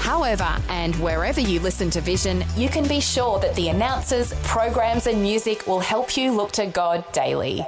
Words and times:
However, 0.00 0.56
and 0.70 0.96
wherever 0.96 1.42
you 1.42 1.60
listen 1.60 1.90
to 1.90 2.00
Vision, 2.00 2.42
you 2.56 2.70
can 2.70 2.88
be 2.88 3.00
sure 3.00 3.38
that 3.40 3.54
the 3.54 3.68
announcers, 3.68 4.32
programs, 4.42 5.06
and 5.06 5.20
music 5.20 5.66
will 5.66 5.78
help 5.78 6.16
you 6.16 6.32
look 6.32 6.52
to 6.52 6.66
God 6.66 7.04
daily. 7.12 7.66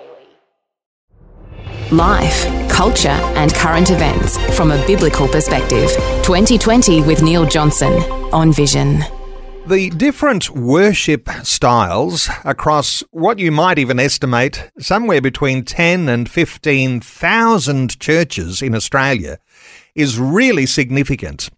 Life, 1.90 2.70
culture, 2.70 3.20
and 3.36 3.52
current 3.52 3.90
events 3.90 4.38
from 4.56 4.70
a 4.70 4.86
biblical 4.86 5.28
perspective. 5.28 5.90
2020 6.24 7.02
with 7.02 7.22
Neil 7.22 7.44
Johnson 7.44 7.92
on 8.32 8.50
Vision. 8.50 9.04
The 9.66 9.90
different 9.90 10.48
worship 10.48 11.28
styles 11.42 12.30
across 12.46 13.04
what 13.10 13.38
you 13.38 13.52
might 13.52 13.78
even 13.78 14.00
estimate 14.00 14.70
somewhere 14.78 15.20
between 15.20 15.66
10 15.66 16.08
and 16.08 16.30
15,000 16.30 18.00
churches 18.00 18.62
in 18.62 18.74
Australia 18.74 19.38
is 19.94 20.18
really 20.18 20.64
significant. 20.64 21.50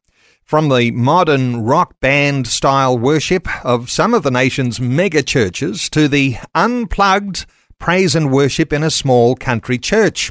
From 0.45 0.69
the 0.69 0.91
modern 0.91 1.63
rock 1.63 1.99
band 2.01 2.47
style 2.47 2.99
worship 2.99 3.49
of 3.65 3.91
some 3.91 4.13
of 4.13 4.25
the 4.25 4.31
nation's 4.31 4.79
mega 4.79 5.23
churches 5.23 5.89
to 5.89 6.07
the 6.07 6.37
unplugged 6.55 7.47
praise 7.79 8.15
and 8.15 8.31
worship 8.31 8.71
in 8.71 8.83
a 8.83 8.91
small 8.91 9.37
country 9.37 9.79
church. 9.79 10.31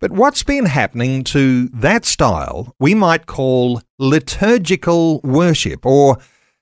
But 0.00 0.10
what's 0.10 0.42
been 0.42 0.66
happening 0.66 1.22
to 1.24 1.68
that 1.68 2.04
style 2.04 2.74
we 2.80 2.96
might 2.96 3.26
call 3.26 3.80
liturgical 3.96 5.20
worship, 5.20 5.86
or 5.86 6.18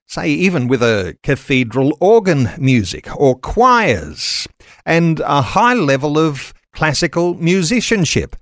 say 0.07 0.29
even 0.29 0.69
with 0.69 0.83
a 0.83 1.17
cathedral 1.23 1.97
organ 1.99 2.51
music, 2.59 3.09
or 3.19 3.39
choirs, 3.39 4.47
and 4.85 5.21
a 5.21 5.41
high 5.41 5.75
level 5.75 6.19
of 6.19 6.53
classical 6.73 7.35
musicianship? 7.37 8.37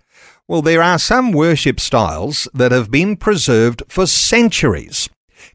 Well, 0.46 0.60
there 0.60 0.82
are 0.82 0.98
some 0.98 1.32
worship 1.32 1.80
styles 1.80 2.48
that 2.52 2.70
have 2.70 2.90
been 2.90 3.16
preserved 3.16 3.82
for 3.88 4.06
centuries. 4.06 5.08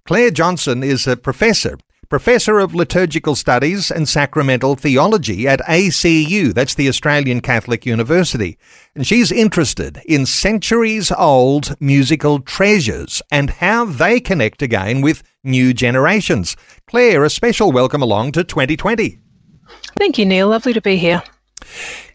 Clare 0.04 0.32
Johnson 0.32 0.82
is 0.82 1.06
a 1.06 1.16
professor, 1.16 1.78
professor 2.10 2.58
of 2.58 2.74
liturgical 2.74 3.36
studies 3.36 3.92
and 3.92 4.10
sacramental 4.10 4.74
theology 4.74 5.48
at 5.48 5.60
ACU, 5.68 6.56
that's 6.56 6.74
the 6.74 6.90
Australian 6.90 7.40
Catholic 7.40 7.86
University. 7.86 8.58
And 8.96 9.06
she's 9.06 9.32
interested 9.32 10.02
in 10.08 10.26
centuries 10.26 11.12
old 11.12 11.80
musical 11.80 12.40
treasures 12.40 13.22
and 13.32 13.52
how 13.52 13.86
they 13.86 14.20
connect 14.20 14.64
again 14.64 15.02
with 15.02 15.22
new 15.44 15.72
generations. 15.72 16.58
Clare, 16.88 17.24
a 17.24 17.30
special 17.30 17.72
welcome 17.72 18.02
along 18.02 18.32
to 18.32 18.44
2020. 18.44 19.20
Thank 20.00 20.18
you, 20.18 20.26
Neil. 20.26 20.48
Lovely 20.48 20.74
to 20.74 20.82
be 20.82 20.98
here. 20.98 21.22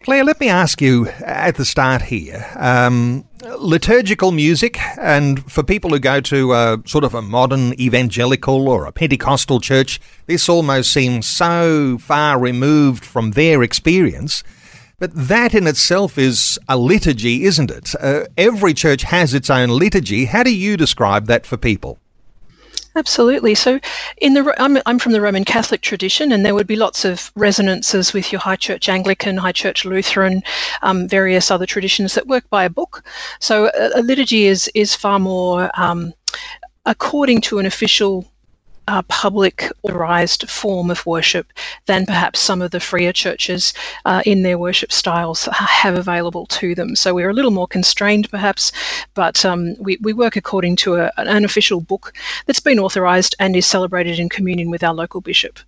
Clare, 0.05 0.23
let 0.23 0.39
me 0.39 0.47
ask 0.49 0.83
you 0.83 1.07
at 1.23 1.55
the 1.55 1.65
start 1.65 2.03
here 2.03 2.45
um, 2.57 3.27
liturgical 3.57 4.31
music, 4.31 4.77
and 4.99 5.51
for 5.51 5.63
people 5.63 5.89
who 5.89 5.97
go 5.97 6.21
to 6.21 6.53
a, 6.53 6.77
sort 6.85 7.03
of 7.03 7.15
a 7.15 7.23
modern 7.23 7.73
evangelical 7.81 8.69
or 8.69 8.85
a 8.85 8.91
Pentecostal 8.91 9.59
church, 9.59 9.99
this 10.27 10.47
almost 10.47 10.91
seems 10.91 11.27
so 11.27 11.97
far 11.97 12.37
removed 12.37 13.03
from 13.03 13.31
their 13.31 13.63
experience. 13.63 14.43
But 14.99 15.09
that 15.15 15.55
in 15.55 15.65
itself 15.65 16.19
is 16.19 16.59
a 16.69 16.77
liturgy, 16.77 17.43
isn't 17.45 17.71
it? 17.71 17.95
Uh, 17.99 18.25
every 18.37 18.75
church 18.75 19.01
has 19.01 19.33
its 19.33 19.49
own 19.49 19.69
liturgy. 19.69 20.25
How 20.25 20.43
do 20.43 20.55
you 20.55 20.77
describe 20.77 21.25
that 21.25 21.47
for 21.47 21.57
people? 21.57 21.97
Absolutely. 22.97 23.55
So, 23.55 23.79
in 24.21 24.33
the 24.33 24.53
I'm, 24.57 24.77
I'm 24.85 24.99
from 24.99 25.11
the 25.11 25.19
Roman 25.19 25.43
Catholic 25.43 25.81
tradition, 25.81 26.31
and 26.31 26.45
there 26.45 26.55
would 26.55 26.67
be 26.67 26.77
lots 26.77 27.03
of 27.03 27.31
resonances 27.35 28.13
with 28.13 28.31
your 28.31 28.39
High 28.39 28.55
Church 28.55 28.87
Anglican, 28.87 29.35
High 29.35 29.51
Church 29.51 29.83
Lutheran, 29.83 30.41
um, 30.81 31.07
various 31.07 31.51
other 31.51 31.65
traditions 31.65 32.15
that 32.15 32.27
work 32.27 32.49
by 32.49 32.63
a 32.63 32.69
book. 32.69 33.03
So, 33.39 33.69
a, 33.77 33.99
a 33.99 34.01
liturgy 34.01 34.45
is 34.45 34.71
is 34.75 34.95
far 34.95 35.19
more 35.19 35.69
um, 35.73 36.13
according 36.85 37.41
to 37.41 37.59
an 37.59 37.65
official 37.65 38.25
uh, 38.87 39.01
public 39.03 39.71
authorized 39.83 40.49
form 40.49 40.91
of 40.91 41.05
worship 41.05 41.51
than 41.85 42.05
perhaps 42.05 42.39
some 42.39 42.61
of 42.61 42.71
the 42.71 42.79
freer 42.79 43.11
churches 43.11 43.73
uh, 44.05 44.21
in 44.25 44.43
their 44.43 44.57
worship 44.57 44.91
styles 44.91 45.47
have 45.51 45.95
available 45.95 46.45
to 46.47 46.75
them. 46.75 46.95
So 46.95 47.13
we're 47.13 47.29
a 47.29 47.33
little 47.33 47.51
more 47.51 47.67
constrained 47.67 48.29
perhaps, 48.29 48.71
but 49.13 49.43
um, 49.45 49.75
we, 49.79 49.97
we 50.01 50.13
work 50.13 50.35
according 50.35 50.75
to 50.77 50.95
a, 50.95 51.11
an 51.17 51.45
official 51.45 51.81
book 51.81 52.13
that's 52.45 52.59
been 52.59 52.79
authorized 52.79 53.35
and 53.39 53.55
is 53.55 53.65
celebrated 53.65 54.19
in 54.19 54.29
communion 54.29 54.69
with 54.69 54.83
our 54.83 54.93
local 54.93 55.21
bishop. 55.21 55.59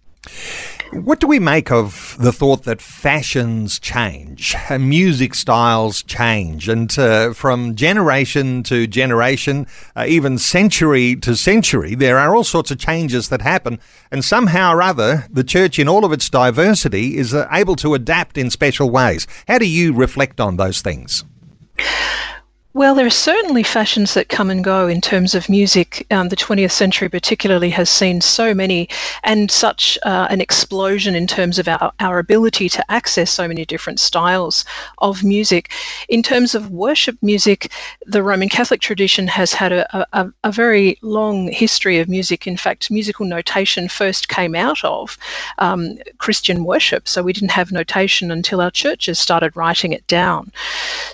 What 0.94 1.20
do 1.20 1.28
we 1.28 1.40
make 1.40 1.70
of 1.70 2.16
the 2.18 2.32
thought 2.32 2.64
that 2.64 2.82
fashions 2.82 3.78
change, 3.78 4.56
music 4.80 5.36
styles 5.36 6.02
change, 6.02 6.70
and 6.70 6.98
uh, 6.98 7.34
from 7.34 7.76
generation 7.76 8.64
to 8.64 8.88
generation, 8.88 9.68
uh, 9.98 10.06
even 10.08 10.38
century 10.38 11.16
to 11.18 11.36
century, 11.36 11.94
there 11.94 12.18
are 12.18 12.34
all 12.34 12.46
sorts 12.46 12.72
of 12.72 12.80
changes 12.80 13.28
that 13.30 13.42
happen, 13.42 13.80
and 14.12 14.24
somehow 14.24 14.74
or 14.74 14.82
other, 14.82 15.28
the 15.30 15.44
church, 15.44 15.78
in 15.78 15.90
all 15.90 16.06
of 16.06 16.14
its 16.14 16.30
diversity, 16.30 17.18
is 17.18 17.34
uh, 17.34 17.48
able 17.52 17.76
to 17.76 17.94
adapt 17.94 18.38
in 18.38 18.50
special 18.50 18.90
ways. 18.90 19.28
How 19.48 19.58
do 19.58 19.68
you 19.68 19.94
reflect 19.94 20.40
on 20.40 20.56
those 20.56 20.82
things? 20.82 21.26
Well, 22.78 22.94
there 22.94 23.08
are 23.08 23.10
certainly 23.10 23.64
fashions 23.64 24.14
that 24.14 24.30
come 24.30 24.52
and 24.52 24.64
go 24.64 24.88
in 24.88 25.02
terms 25.02 25.34
of 25.34 25.50
music. 25.50 26.06
Um, 26.12 26.30
the 26.30 26.36
20th 26.36 26.70
century, 26.70 27.10
particularly, 27.10 27.72
has 27.72 27.90
seen 27.90 28.22
so 28.22 28.54
many 28.54 28.88
and 29.24 29.50
such 29.50 29.98
uh, 30.04 30.28
an 30.30 30.42
explosion 30.42 31.16
in 31.16 31.26
terms 31.26 31.58
of 31.58 31.68
our, 31.68 31.92
our 32.00 32.20
ability 32.20 32.70
to 32.70 32.92
access 32.92 33.32
so 33.32 33.48
many 33.48 33.66
different 33.66 34.00
styles 34.00 34.64
of 35.00 35.24
music. 35.24 35.72
In 36.08 36.22
terms 36.22 36.54
of 36.54 36.70
worship 36.70 37.18
music, 37.24 37.72
the 38.06 38.22
Roman 38.22 38.48
Catholic 38.48 38.80
tradition 38.80 39.28
has 39.28 39.54
had 39.54 39.72
a, 39.72 40.08
a, 40.14 40.32
a 40.44 40.52
very 40.52 41.00
long 41.02 41.48
history 41.52 41.98
of 41.98 42.08
music. 42.08 42.46
In 42.46 42.58
fact, 42.58 42.92
musical 42.92 43.26
notation 43.26 43.88
first 43.88 44.30
came 44.30 44.54
out 44.54 44.84
of 44.84 45.18
um, 45.58 45.98
Christian 46.20 46.64
worship, 46.64 47.08
so 47.08 47.24
we 47.24 47.34
didn't 47.34 47.58
have 47.58 47.72
notation 47.72 48.30
until 48.30 48.62
our 48.62 48.70
churches 48.70 49.18
started 49.18 49.58
writing 49.58 49.94
it 49.94 50.06
down. 50.06 50.52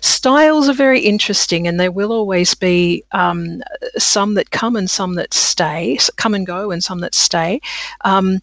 Styles 0.01 0.67
are 0.67 0.73
very 0.73 0.99
interesting 0.99 1.52
interesting, 1.53 1.67
and 1.67 1.79
there 1.79 1.91
will 1.91 2.11
always 2.11 2.53
be 2.53 3.03
um, 3.11 3.61
some 3.97 4.35
that 4.35 4.51
come 4.51 4.75
and 4.75 4.89
some 4.89 5.15
that 5.15 5.33
stay, 5.33 5.97
come 6.17 6.33
and 6.33 6.47
go, 6.47 6.71
and 6.71 6.83
some 6.83 6.99
that 6.99 7.15
stay. 7.15 7.59
Um, 8.05 8.39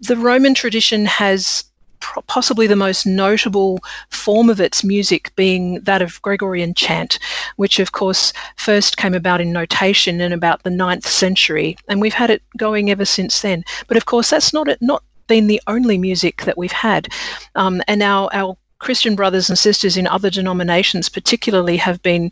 the 0.00 0.16
Roman 0.16 0.54
tradition 0.54 1.06
has 1.06 1.64
possibly 2.26 2.66
the 2.66 2.76
most 2.76 3.06
notable 3.06 3.80
form 4.10 4.50
of 4.50 4.60
its 4.60 4.84
music 4.84 5.34
being 5.34 5.80
that 5.80 6.02
of 6.02 6.20
Gregorian 6.22 6.74
chant, 6.74 7.18
which 7.56 7.80
of 7.80 7.92
course 7.92 8.32
first 8.56 8.98
came 8.98 9.14
about 9.14 9.40
in 9.40 9.50
notation 9.52 10.20
in 10.20 10.32
about 10.32 10.62
the 10.62 10.70
9th 10.70 11.06
century, 11.06 11.76
and 11.88 12.00
we've 12.00 12.14
had 12.14 12.30
it 12.30 12.42
going 12.58 12.90
ever 12.90 13.04
since 13.04 13.40
then. 13.40 13.64
But 13.88 13.96
of 13.96 14.04
course, 14.04 14.30
that's 14.30 14.52
not 14.52 14.68
not 14.80 15.02
been 15.26 15.48
the 15.48 15.60
only 15.66 15.98
music 15.98 16.42
that 16.42 16.58
we've 16.58 16.80
had, 16.90 17.08
um, 17.54 17.82
and 17.88 18.02
our 18.02 18.28
our 18.32 18.56
Christian 18.78 19.14
brothers 19.14 19.48
and 19.48 19.58
sisters 19.58 19.96
in 19.96 20.06
other 20.06 20.30
denominations, 20.30 21.08
particularly, 21.08 21.76
have 21.76 22.02
been, 22.02 22.30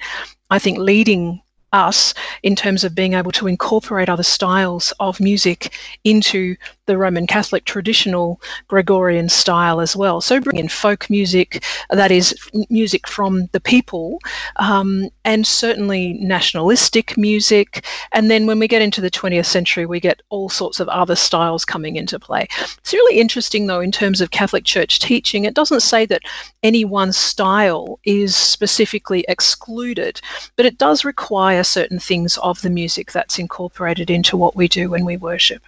I 0.51 0.59
think, 0.59 0.79
leading 0.79 1.41
us 1.73 2.15
in 2.43 2.55
terms 2.55 2.85
of 2.85 2.95
being 2.95 3.15
able 3.15 3.33
to 3.33 3.49
incorporate 3.49 4.09
other 4.09 4.23
styles 4.23 4.93
of 5.01 5.21
music 5.21 5.75
into 6.05 6.57
the 6.87 6.99
Roman 6.99 7.27
Catholic 7.27 7.65
traditional 7.65 8.41
Gregorian 8.69 9.29
style 9.29 9.81
as 9.81 9.97
well. 9.97 10.21
So 10.21 10.41
bring 10.41 10.59
in 10.59 10.69
folk 10.69 11.09
music, 11.09 11.65
that 11.91 12.11
is 12.11 12.35
music 12.69 13.09
from 13.09 13.47
the 13.53 13.61
people, 13.61 14.19
um, 14.57 15.09
and 15.25 15.47
certainly 15.47 16.15
nationalistic 16.15 17.17
music. 17.17 17.85
And 18.13 18.31
then 18.31 18.47
when 18.47 18.59
we 18.59 18.69
get 18.69 18.83
into 18.83 19.01
the 19.01 19.11
20th 19.11 19.47
century, 19.47 19.87
we 19.87 20.01
get 20.01 20.21
all 20.29 20.49
sorts 20.49 20.81
of 20.81 20.89
other 20.89 21.17
styles 21.17 21.65
coming 21.65 21.97
into 21.97 22.19
play. 22.19 22.47
It's 22.79 22.93
really 22.93 23.21
interesting, 23.21 23.67
though, 23.67 23.81
in 23.81 23.93
terms 23.93 24.21
of 24.21 24.31
Catholic 24.31 24.65
Church 24.65 24.99
teaching, 24.99 25.45
it 25.45 25.55
doesn't 25.55 25.81
say 25.81 26.07
that 26.07 26.23
any 26.63 26.85
one 26.85 27.13
style 27.13 27.99
is 28.05 28.37
specifically 28.37 29.25
excluded, 29.29 30.21
but 30.57 30.67
it 30.67 30.79
does 30.79 31.05
require 31.05 31.65
certain 31.65 31.99
things 31.99 32.39
of 32.39 32.61
the 32.63 32.71
music 32.71 33.13
that's 33.13 33.39
incorporated 33.39 34.11
into 34.11 34.37
what 34.37 34.57
we 34.57 34.69
do 34.69 34.91
when 34.91 35.05
we 35.05 35.17
worship. 35.17 35.63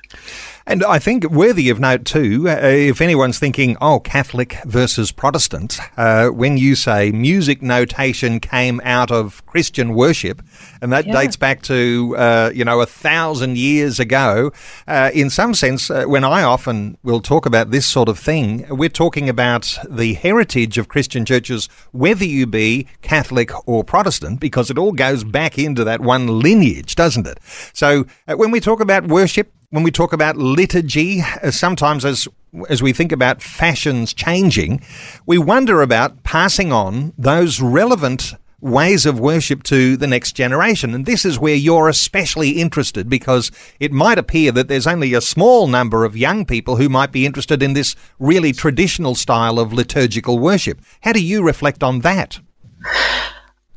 And 0.69 0.83
I 0.83 0.99
think 0.99 1.31
worthy 1.31 1.71
of 1.71 1.79
note 1.79 2.05
too, 2.05 2.49
uh, 2.49 2.59
if 2.61 3.01
anyone's 3.01 3.39
thinking, 3.39 3.77
oh, 3.81 4.01
Catholic 4.01 4.59
versus 4.65 5.13
Protestant, 5.13 5.79
uh, 5.97 6.29
when 6.31 6.59
you 6.59 6.75
say 6.75 7.13
music 7.13 7.63
notation 7.63 8.41
came 8.41 8.81
out 8.83 9.13
of 9.13 9.47
Christian 9.47 9.95
worship, 9.95 10.43
and 10.83 10.93
that 10.93 11.07
yeah. 11.07 11.13
dates 11.13 11.37
back 11.37 11.63
to, 11.63 12.17
uh, 12.19 12.51
you 12.53 12.65
know, 12.65 12.81
a 12.81 12.87
thousand 12.87 13.59
years 13.59 14.01
ago, 14.01 14.51
uh, 14.89 15.13
in 15.15 15.31
some 15.31 15.55
sense, 15.55 15.89
uh, 15.89 16.05
when 16.07 16.25
I 16.25 16.43
often 16.43 16.99
will 17.05 17.21
talk 17.21 17.47
about 17.47 17.71
this 17.71 17.87
sort 17.87 18.09
of 18.09 18.19
thing, 18.19 18.67
we're 18.69 18.89
talking 18.89 19.29
about 19.29 19.79
the 19.89 20.15
heritage 20.15 20.79
of 20.79 20.89
Christian 20.89 21.25
churches, 21.25 21.69
whether 21.93 22.25
you 22.25 22.45
be 22.45 22.89
Catholic 23.03 23.53
or 23.69 23.85
Protestant, 23.85 24.41
because 24.41 24.69
it 24.69 24.79
all 24.79 24.91
goes 24.91 25.23
back 25.23 25.61
into 25.61 25.85
that 25.85 26.01
one 26.01 26.41
lineage, 26.41 26.97
doesn't 26.97 27.29
it? 27.29 27.39
So 27.73 28.05
uh, 28.27 28.35
when 28.35 28.51
we 28.51 28.59
talk 28.59 28.81
about 28.81 29.07
worship, 29.07 29.53
when 29.77 29.83
we 29.83 29.91
talk 29.91 30.15
about 30.15 30.39
liturgy, 30.39 31.21
uh, 31.21 31.51
sometimes 31.51 32.07
as 32.07 32.27
as 32.71 32.83
we 32.83 32.95
think 32.95 33.13
about 33.13 33.43
fashions 33.43 34.15
changing, 34.15 34.83
we 35.27 35.37
wonder 35.37 35.83
about 35.83 36.23
passing 36.23 36.73
on 36.73 37.13
those 37.19 37.61
relevant 37.61 38.33
ways 38.63 39.05
of 39.05 39.21
worship 39.21 39.63
to 39.65 39.99
the 39.99 40.07
next 40.07 40.33
generation. 40.33 40.95
And 40.95 41.05
this 41.05 41.27
is 41.27 41.39
where 41.39 41.55
you're 41.55 41.91
especially 41.91 42.53
interested 42.53 43.11
because 43.11 43.51
it 43.79 43.93
might 43.93 44.17
appear 44.17 44.51
that 44.53 44.69
there's 44.69 44.87
only 44.87 45.13
a 45.13 45.21
small 45.21 45.67
number 45.67 46.07
of 46.07 46.17
young 46.17 46.47
people 46.47 46.77
who 46.77 46.89
might 46.89 47.13
be 47.13 47.27
interested 47.27 47.63
in 47.63 47.75
this 47.75 47.95
really 48.19 48.53
traditional 48.53 49.15
style 49.15 49.59
of 49.59 49.75
liturgical 49.75 50.39
worship. 50.39 50.81
How 51.03 51.13
do 51.13 51.23
you 51.23 51.45
reflect 51.45 51.83
on 51.83 52.01
that? 52.01 52.41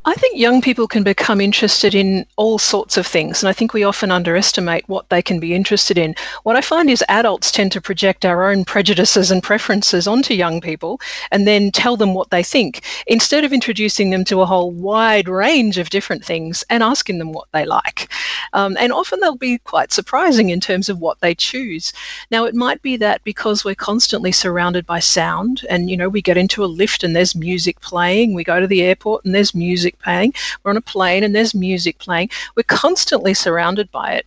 I 0.10 0.16
think 0.16 0.40
young 0.40 0.60
people 0.60 0.88
can 0.88 1.04
become 1.04 1.40
interested 1.40 1.94
in 1.94 2.26
all 2.36 2.58
sorts 2.58 2.98
of 2.98 3.06
things, 3.06 3.44
and 3.44 3.48
I 3.48 3.54
think 3.54 3.76
we 3.76 3.84
often 3.84 4.10
underestimate 4.10 4.90
what 4.90 5.08
they 5.10 5.22
can 5.22 5.40
be 5.40 5.54
interested 5.54 6.00
in. 6.00 6.16
What 6.42 6.56
I 6.56 6.62
find 6.62 6.90
is 6.90 7.04
adults 7.08 7.52
tend 7.52 7.72
to 7.74 7.80
project 7.80 8.26
our 8.26 8.50
own 8.50 8.66
prejudices 8.66 9.30
and 9.30 9.44
preferences 9.44 10.08
onto 10.08 10.34
young 10.34 10.62
people 10.62 11.00
and 11.32 11.48
then 11.48 11.70
tell 11.70 11.96
them 11.96 12.16
what 12.16 12.32
they 12.32 12.42
think, 12.42 12.82
instead 13.06 13.44
of 13.44 13.54
introducing 13.54 14.10
them 14.10 14.26
to 14.26 14.42
a 14.42 14.48
whole 14.48 14.72
wide 14.72 15.30
range 15.30 15.78
of 15.78 15.92
different 15.92 16.26
things 16.26 16.64
and 16.72 16.82
asking 16.82 17.20
them 17.20 17.32
what 17.32 17.48
they 17.52 17.64
like. 17.64 18.12
Um, 18.54 18.78
and 18.80 18.92
often 18.92 19.20
they'll 19.20 19.36
be 19.36 19.60
quite 19.60 19.92
surprising 19.92 20.50
in 20.50 20.60
terms 20.60 20.90
of 20.90 20.98
what 20.98 21.20
they 21.20 21.36
choose. 21.36 21.94
Now, 22.32 22.46
it 22.46 22.56
might 22.56 22.82
be 22.82 22.98
that 22.98 23.24
because 23.24 23.64
we're 23.64 23.76
constantly 23.76 24.32
surrounded 24.32 24.88
by 24.88 25.02
sound, 25.02 25.68
and 25.70 25.88
you 25.88 25.96
know, 25.96 26.10
we 26.10 26.24
get 26.24 26.36
into 26.36 26.66
a 26.66 26.66
lift 26.66 27.04
and 27.04 27.16
there's 27.16 27.36
music 27.36 27.80
playing, 27.82 28.34
we 28.34 28.44
go 28.44 28.60
to 28.60 28.66
the 28.66 28.82
airport 28.82 29.24
and 29.24 29.36
there's 29.36 29.54
music 29.54 29.99
playing. 30.00 30.34
We're 30.64 30.72
on 30.72 30.78
a 30.78 30.82
plane 30.82 31.24
and 31.24 31.36
there's 31.36 31.54
music 31.54 32.00
playing. 32.00 32.30
We're 32.56 32.64
constantly 32.64 33.34
surrounded 33.34 33.92
by 33.92 34.14
it. 34.14 34.26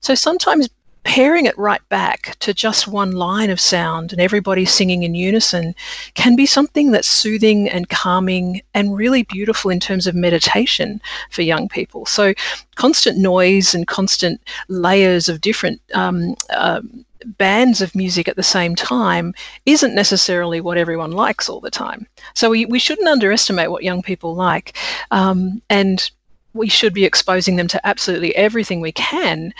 So 0.00 0.14
sometimes 0.14 0.68
pairing 1.04 1.44
it 1.44 1.56
right 1.58 1.86
back 1.90 2.34
to 2.40 2.52
just 2.52 2.88
one 2.88 3.12
line 3.12 3.50
of 3.50 3.60
sound 3.60 4.10
and 4.10 4.20
everybody 4.20 4.64
singing 4.64 5.02
in 5.02 5.14
unison 5.14 5.74
can 6.14 6.34
be 6.34 6.46
something 6.46 6.90
that's 6.90 7.08
soothing 7.08 7.68
and 7.68 7.88
calming 7.90 8.62
and 8.72 8.96
really 8.96 9.22
beautiful 9.24 9.70
in 9.70 9.78
terms 9.78 10.06
of 10.06 10.14
meditation 10.14 11.00
for 11.30 11.42
young 11.42 11.68
people. 11.68 12.06
So, 12.06 12.32
constant 12.74 13.18
noise 13.18 13.74
and 13.74 13.86
constant 13.86 14.40
layers 14.68 15.28
of 15.28 15.40
different 15.40 15.80
um, 15.92 16.36
uh, 16.50 16.80
bands 17.24 17.80
of 17.80 17.94
music 17.94 18.28
at 18.28 18.36
the 18.36 18.42
same 18.42 18.74
time 18.74 19.34
isn't 19.66 19.94
necessarily 19.94 20.60
what 20.60 20.78
everyone 20.78 21.12
likes 21.12 21.48
all 21.48 21.60
the 21.60 21.70
time. 21.70 22.06
So 22.34 22.50
we, 22.50 22.66
we 22.66 22.78
shouldn't 22.78 23.08
underestimate 23.08 23.70
what 23.70 23.84
young 23.84 24.02
people 24.02 24.34
like. 24.34 24.76
Um, 25.10 25.62
and 25.70 26.10
we 26.52 26.68
should 26.68 26.94
be 26.94 27.04
exposing 27.04 27.56
them 27.56 27.68
to 27.68 27.86
absolutely 27.86 28.34
everything 28.36 28.80
we 28.80 28.92
can 28.92 29.52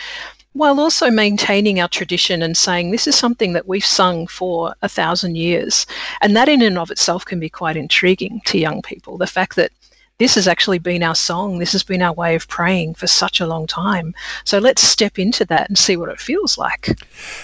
while 0.54 0.78
also 0.78 1.10
maintaining 1.10 1.80
our 1.80 1.88
tradition 1.88 2.40
and 2.40 2.56
saying 2.56 2.90
this 2.90 3.08
is 3.08 3.16
something 3.16 3.52
that 3.52 3.66
we've 3.66 3.84
sung 3.84 4.26
for 4.28 4.72
a 4.82 4.88
thousand 4.88 5.36
years. 5.36 5.84
And 6.20 6.36
that 6.36 6.48
in 6.48 6.62
and 6.62 6.78
of 6.78 6.92
itself 6.92 7.24
can 7.24 7.40
be 7.40 7.48
quite 7.48 7.76
intriguing 7.76 8.40
to 8.46 8.58
young 8.58 8.80
people. 8.80 9.18
The 9.18 9.26
fact 9.26 9.56
that 9.56 9.72
this 10.18 10.36
has 10.36 10.46
actually 10.46 10.78
been 10.78 11.02
our 11.02 11.14
song. 11.14 11.58
This 11.58 11.72
has 11.72 11.82
been 11.82 12.00
our 12.00 12.12
way 12.12 12.36
of 12.36 12.46
praying 12.46 12.94
for 12.94 13.08
such 13.08 13.40
a 13.40 13.46
long 13.46 13.66
time. 13.66 14.14
So 14.44 14.58
let's 14.58 14.80
step 14.80 15.18
into 15.18 15.44
that 15.46 15.68
and 15.68 15.76
see 15.76 15.96
what 15.96 16.08
it 16.08 16.20
feels 16.20 16.56
like. 16.56 16.96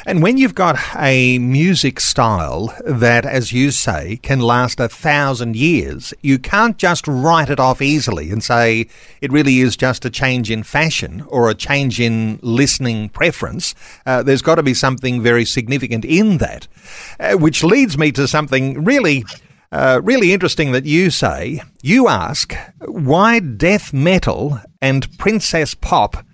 And 0.06 0.22
when 0.22 0.36
you've 0.36 0.54
got 0.54 0.78
a 0.94 1.38
music 1.38 1.98
style 1.98 2.72
that, 2.84 3.26
as 3.26 3.52
you 3.52 3.72
say, 3.72 4.18
can 4.22 4.38
last 4.38 4.78
a 4.78 4.88
thousand 4.88 5.56
years, 5.56 6.14
you 6.22 6.38
can't 6.38 6.78
just 6.78 7.08
write 7.08 7.50
it 7.50 7.58
off 7.58 7.82
easily 7.82 8.30
and 8.30 8.42
say 8.42 8.86
it 9.20 9.32
really 9.32 9.58
is 9.58 9.76
just 9.76 10.04
a 10.04 10.10
change 10.10 10.48
in 10.48 10.62
fashion 10.62 11.24
or 11.26 11.50
a 11.50 11.56
change 11.56 11.98
in 11.98 12.38
listening 12.40 13.08
preference. 13.08 13.74
Uh, 14.06 14.22
there's 14.22 14.42
got 14.42 14.54
to 14.54 14.62
be 14.62 14.74
something 14.74 15.20
very 15.20 15.44
significant 15.44 16.04
in 16.04 16.38
that, 16.38 16.68
uh, 17.18 17.32
which 17.32 17.64
leads 17.64 17.98
me 17.98 18.12
to 18.12 18.28
something 18.28 18.84
really 18.84 19.24
uh, 19.72 20.00
really 20.02 20.32
interesting 20.32 20.72
that 20.72 20.84
you 20.84 21.10
say, 21.10 21.62
you 21.82 22.08
ask 22.08 22.54
why 22.80 23.38
death 23.40 23.92
metal 23.92 24.60
and 24.82 25.16
princess 25.18 25.74
pop 25.74 26.24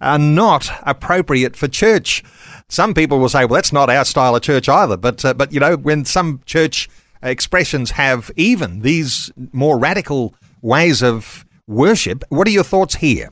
are 0.00 0.18
not 0.18 0.70
appropriate 0.82 1.56
for 1.56 1.68
church. 1.68 2.22
Some 2.68 2.94
people 2.94 3.18
will 3.18 3.28
say, 3.28 3.44
well, 3.44 3.54
that's 3.54 3.72
not 3.72 3.90
our 3.90 4.04
style 4.04 4.34
of 4.36 4.42
church 4.42 4.68
either. 4.68 4.96
But, 4.96 5.24
uh, 5.24 5.34
but 5.34 5.52
you 5.52 5.60
know, 5.60 5.76
when 5.76 6.04
some 6.04 6.40
church 6.46 6.88
expressions 7.22 7.92
have 7.92 8.30
even 8.36 8.80
these 8.80 9.30
more 9.52 9.78
radical 9.78 10.34
ways 10.62 11.02
of 11.02 11.44
worship, 11.66 12.24
what 12.28 12.46
are 12.46 12.52
your 12.52 12.64
thoughts 12.64 12.96
here? 12.96 13.30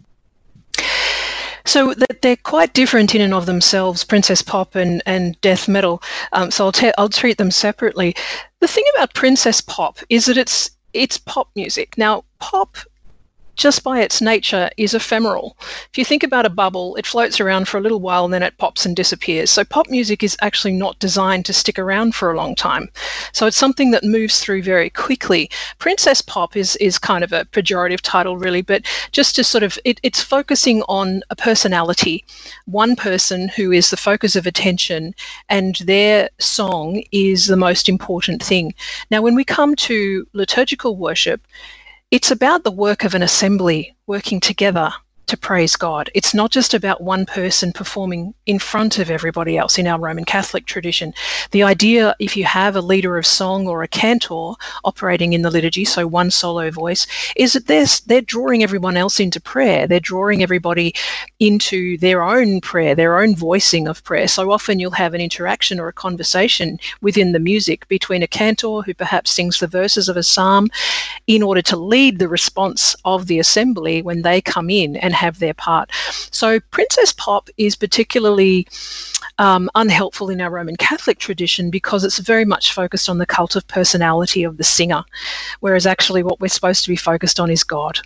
So 1.65 1.95
they're 2.21 2.37
quite 2.37 2.75
different 2.75 3.15
in 3.15 3.23
and 3.23 3.35
of 3.35 3.47
themselves, 3.47 4.05
Princess 4.05 4.43
Pop 4.43 4.75
and, 4.75 5.03
and 5.07 5.41
Death 5.41 5.67
Metal. 5.67 6.03
Um, 6.33 6.51
so 6.51 6.67
I'll, 6.67 6.73
te- 6.73 6.93
I'll 6.99 7.09
treat 7.09 7.39
them 7.39 7.51
separately. 7.51 8.15
The 8.61 8.69
thing 8.69 8.85
about 8.95 9.15
Princess 9.15 9.61
Pop 9.61 9.99
is 10.11 10.27
that 10.27 10.37
it's 10.37 10.71
it's 10.93 11.19
pop 11.19 11.49
music. 11.57 11.99
Now, 11.99 12.25
pop 12.39 12.79
just 13.57 13.83
by 13.83 14.01
its 14.01 14.21
nature, 14.21 14.71
is 14.77 14.95
ephemeral. 14.95 15.57
If 15.91 15.99
you 15.99 16.05
think 16.05 16.23
about 16.23 16.47
a 16.47 16.51
bubble, 16.51 16.97
it 16.97 17.07
floats 17.07 17.41
around 17.41 17.69
for 17.69 17.79
a 17.79 17.81
little 17.81 18.01
while 18.01 18.25
and 18.25 18.35
then 18.35 18.43
it 18.43 18.59
pops 18.59 18.85
and 18.85 18.97
disappears. 18.97 19.51
So, 19.51 19.65
pop 19.65 19.89
music 19.91 20.23
is 20.23 20.37
actually 20.41 20.73
not 20.73 20.99
designed 20.99 21.45
to 21.47 21.53
stick 21.53 21.79
around 21.79 22.15
for 22.15 22.31
a 22.31 22.37
long 22.37 22.55
time. 22.55 22.89
So, 23.33 23.47
it's 23.47 23.57
something 23.57 23.91
that 23.93 24.05
moves 24.05 24.41
through 24.41 24.63
very 24.63 24.91
quickly. 24.91 25.51
Princess 25.79 26.21
pop 26.21 26.57
is, 26.57 26.77
is 26.77 26.99
kind 26.99 27.25
of 27.25 27.33
a 27.33 27.45
pejorative 27.47 28.01
title, 28.03 28.37
really, 28.37 28.63
but 28.63 28.83
just 29.13 29.35
to 29.37 29.45
sort 29.45 29.63
of, 29.63 29.79
it, 29.85 30.01
it's 30.03 30.23
focusing 30.23 30.83
on 30.89 31.23
a 31.31 31.37
personality, 31.37 32.25
one 32.67 32.97
person 32.97 33.49
who 33.49 33.73
is 33.73 33.91
the 33.91 33.97
focus 33.97 34.37
of 34.37 34.47
attention, 34.47 35.15
and 35.49 35.77
their 35.77 36.29
song 36.39 37.03
is 37.13 37.47
the 37.47 37.57
most 37.57 37.89
important 37.89 38.43
thing. 38.43 38.75
Now, 39.11 39.23
when 39.23 39.35
we 39.35 39.45
come 39.45 39.75
to 39.77 40.27
liturgical 40.33 40.97
worship, 40.97 41.41
it's 42.15 42.31
about 42.31 42.63
the 42.63 42.71
work 42.71 43.03
of 43.03 43.17
an 43.17 43.25
assembly 43.25 43.97
working 44.07 44.39
together 44.39 44.93
to 45.27 45.37
praise 45.37 45.77
God. 45.77 46.11
It's 46.15 46.35
not 46.35 46.51
just 46.51 46.75
about 46.75 47.03
one 47.03 47.27
person 47.27 47.73
performing 47.73 48.35
in 48.47 48.59
front 48.59 48.99
of 48.99 49.11
everybody 49.11 49.57
else 49.57 49.79
in 49.79 49.87
our 49.87 49.99
Roman 49.99 50.25
Catholic 50.25 50.67
tradition. 50.67 51.15
The 51.51 51.63
idea, 51.63 52.15
if 52.19 52.37
you 52.37 52.45
have 52.45 52.77
a 52.77 52.81
leader 52.81 53.17
of 53.17 53.27
song 53.27 53.67
or 53.67 53.83
a 53.83 53.89
cantor 53.89 54.53
operating 54.85 55.33
in 55.33 55.43
the 55.43 55.51
liturgy, 55.51 55.85
so 55.85 56.07
one 56.07 56.31
solo 56.31 56.71
voice, 56.71 57.07
is 57.37 57.55
that 57.55 57.67
they're, 57.67 57.87
they're 58.07 58.21
drawing 58.21 58.63
everyone 58.63 58.97
else 58.97 59.19
into 59.21 59.41
prayer. 59.41 59.87
They're 59.87 60.01
drawing 60.01 60.43
everybody 60.43 60.95
into 61.41 61.97
their 61.99 62.23
own 62.23 62.61
prayer, 62.61 62.95
their 62.95 63.19
own 63.19 63.35
voicing 63.35 63.89
of 63.89 64.05
prayer. 64.05 64.29
So 64.29 64.51
often 64.51 64.79
you'll 64.79 64.91
have 64.93 65.15
an 65.15 65.21
interaction 65.21 65.81
or 65.81 65.89
a 65.89 65.93
conversation 65.93 66.79
within 67.01 67.33
the 67.33 67.39
music 67.39 67.89
between 67.89 68.23
a 68.23 68.27
cantor 68.27 68.83
who 68.83 68.95
perhaps 68.95 69.31
sings 69.31 69.59
the 69.59 69.67
verses 69.67 70.09
of 70.09 70.17
a 70.17 70.23
psalm 70.23 70.69
in 71.27 71.43
order 71.43 71.63
to 71.63 71.77
lead 71.77 72.19
the 72.19 72.29
response 72.29 72.95
of 73.05 73.27
the 73.27 73.39
assembly 73.39 74.03
when 74.03 74.23
they 74.23 74.41
come 74.41 74.69
in 74.69 74.97
and 74.97 75.14
have 75.15 75.39
their 75.39 75.55
part. 75.55 75.91
So 76.31 76.61
Princess 76.71 77.13
Pop 77.13 77.49
is 77.57 77.77
particularly 77.77 78.67
um, 79.39 79.71
unhelpful 79.75 80.31
in 80.31 80.41
our 80.41 80.51
Roman 80.51 80.77
Catholic 80.77 81.19
tradition 81.19 81.71
because 81.71 82.05
it's 82.05 82.19
very 82.19 82.45
much 82.45 82.73
focused 82.73 83.09
on 83.09 83.19
the 83.19 83.27
cult 83.27 83.57
of 83.57 83.67
personality 83.67 84.45
of 84.45 84.57
the 84.57 84.65
singer, 84.65 85.05
whereas 85.61 85.87
actually 85.87 86.23
what 86.23 86.41
we're 86.41 86.49
supposed 86.49 86.85
to 86.85 86.91
be 86.91 86.97
focused 86.97 87.41
on 87.41 87.51
is 87.51 87.65
God. 87.65 87.99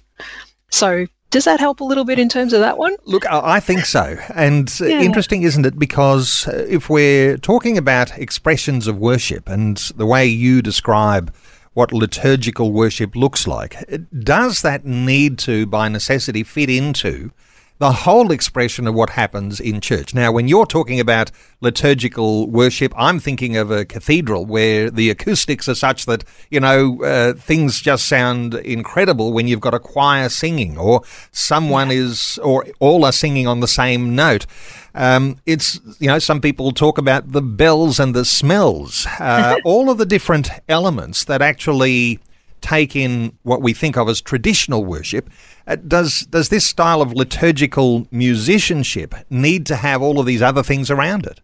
So 0.70 1.06
does 1.30 1.44
that 1.44 1.60
help 1.60 1.80
a 1.80 1.84
little 1.84 2.04
bit 2.04 2.18
in 2.18 2.28
terms 2.28 2.52
of 2.52 2.60
that 2.60 2.78
one? 2.78 2.96
Look, 3.04 3.26
I 3.30 3.60
think 3.60 3.84
so. 3.84 4.16
And 4.34 4.72
uh, 4.80 4.86
yeah. 4.86 5.00
interesting, 5.02 5.42
isn't 5.42 5.66
it? 5.66 5.78
Because 5.78 6.48
uh, 6.48 6.66
if 6.68 6.88
we're 6.88 7.36
talking 7.36 7.76
about 7.76 8.16
expressions 8.16 8.86
of 8.86 8.98
worship 8.98 9.48
and 9.48 9.76
the 9.96 10.06
way 10.06 10.26
you 10.26 10.62
describe 10.62 11.34
what 11.78 11.92
liturgical 11.92 12.72
worship 12.72 13.14
looks 13.14 13.46
like. 13.46 13.76
Does 14.12 14.62
that 14.62 14.84
need 14.84 15.38
to, 15.38 15.64
by 15.64 15.88
necessity, 15.88 16.42
fit 16.42 16.68
into 16.68 17.30
the 17.78 17.92
whole 17.92 18.32
expression 18.32 18.86
of 18.86 18.94
what 18.94 19.10
happens 19.10 19.60
in 19.60 19.80
church. 19.80 20.14
Now, 20.14 20.32
when 20.32 20.48
you're 20.48 20.66
talking 20.66 20.98
about 20.98 21.30
liturgical 21.60 22.48
worship, 22.48 22.92
I'm 22.96 23.20
thinking 23.20 23.56
of 23.56 23.70
a 23.70 23.84
cathedral 23.84 24.46
where 24.46 24.90
the 24.90 25.10
acoustics 25.10 25.68
are 25.68 25.74
such 25.74 26.06
that, 26.06 26.24
you 26.50 26.60
know, 26.60 27.02
uh, 27.02 27.34
things 27.34 27.80
just 27.80 28.06
sound 28.06 28.54
incredible 28.54 29.32
when 29.32 29.46
you've 29.46 29.60
got 29.60 29.74
a 29.74 29.78
choir 29.78 30.28
singing 30.28 30.76
or 30.76 31.02
someone 31.30 31.90
is, 31.90 32.38
or 32.42 32.66
all 32.80 33.04
are 33.04 33.12
singing 33.12 33.46
on 33.46 33.60
the 33.60 33.68
same 33.68 34.14
note. 34.14 34.46
Um, 34.94 35.36
it's, 35.46 35.78
you 36.00 36.08
know, 36.08 36.18
some 36.18 36.40
people 36.40 36.72
talk 36.72 36.98
about 36.98 37.30
the 37.30 37.42
bells 37.42 38.00
and 38.00 38.14
the 38.14 38.24
smells, 38.24 39.06
uh, 39.20 39.56
all 39.64 39.90
of 39.90 39.98
the 39.98 40.06
different 40.06 40.50
elements 40.68 41.24
that 41.24 41.40
actually 41.40 42.18
take 42.60 42.96
in 42.96 43.36
what 43.42 43.62
we 43.62 43.72
think 43.72 43.96
of 43.96 44.08
as 44.08 44.20
traditional 44.20 44.84
worship. 44.84 45.30
Uh, 45.68 45.76
does 45.86 46.22
does 46.22 46.48
this 46.48 46.64
style 46.64 47.02
of 47.02 47.12
liturgical 47.12 48.08
musicianship 48.10 49.14
need 49.28 49.66
to 49.66 49.76
have 49.76 50.00
all 50.00 50.18
of 50.18 50.24
these 50.24 50.40
other 50.40 50.62
things 50.62 50.90
around 50.90 51.26
it? 51.26 51.40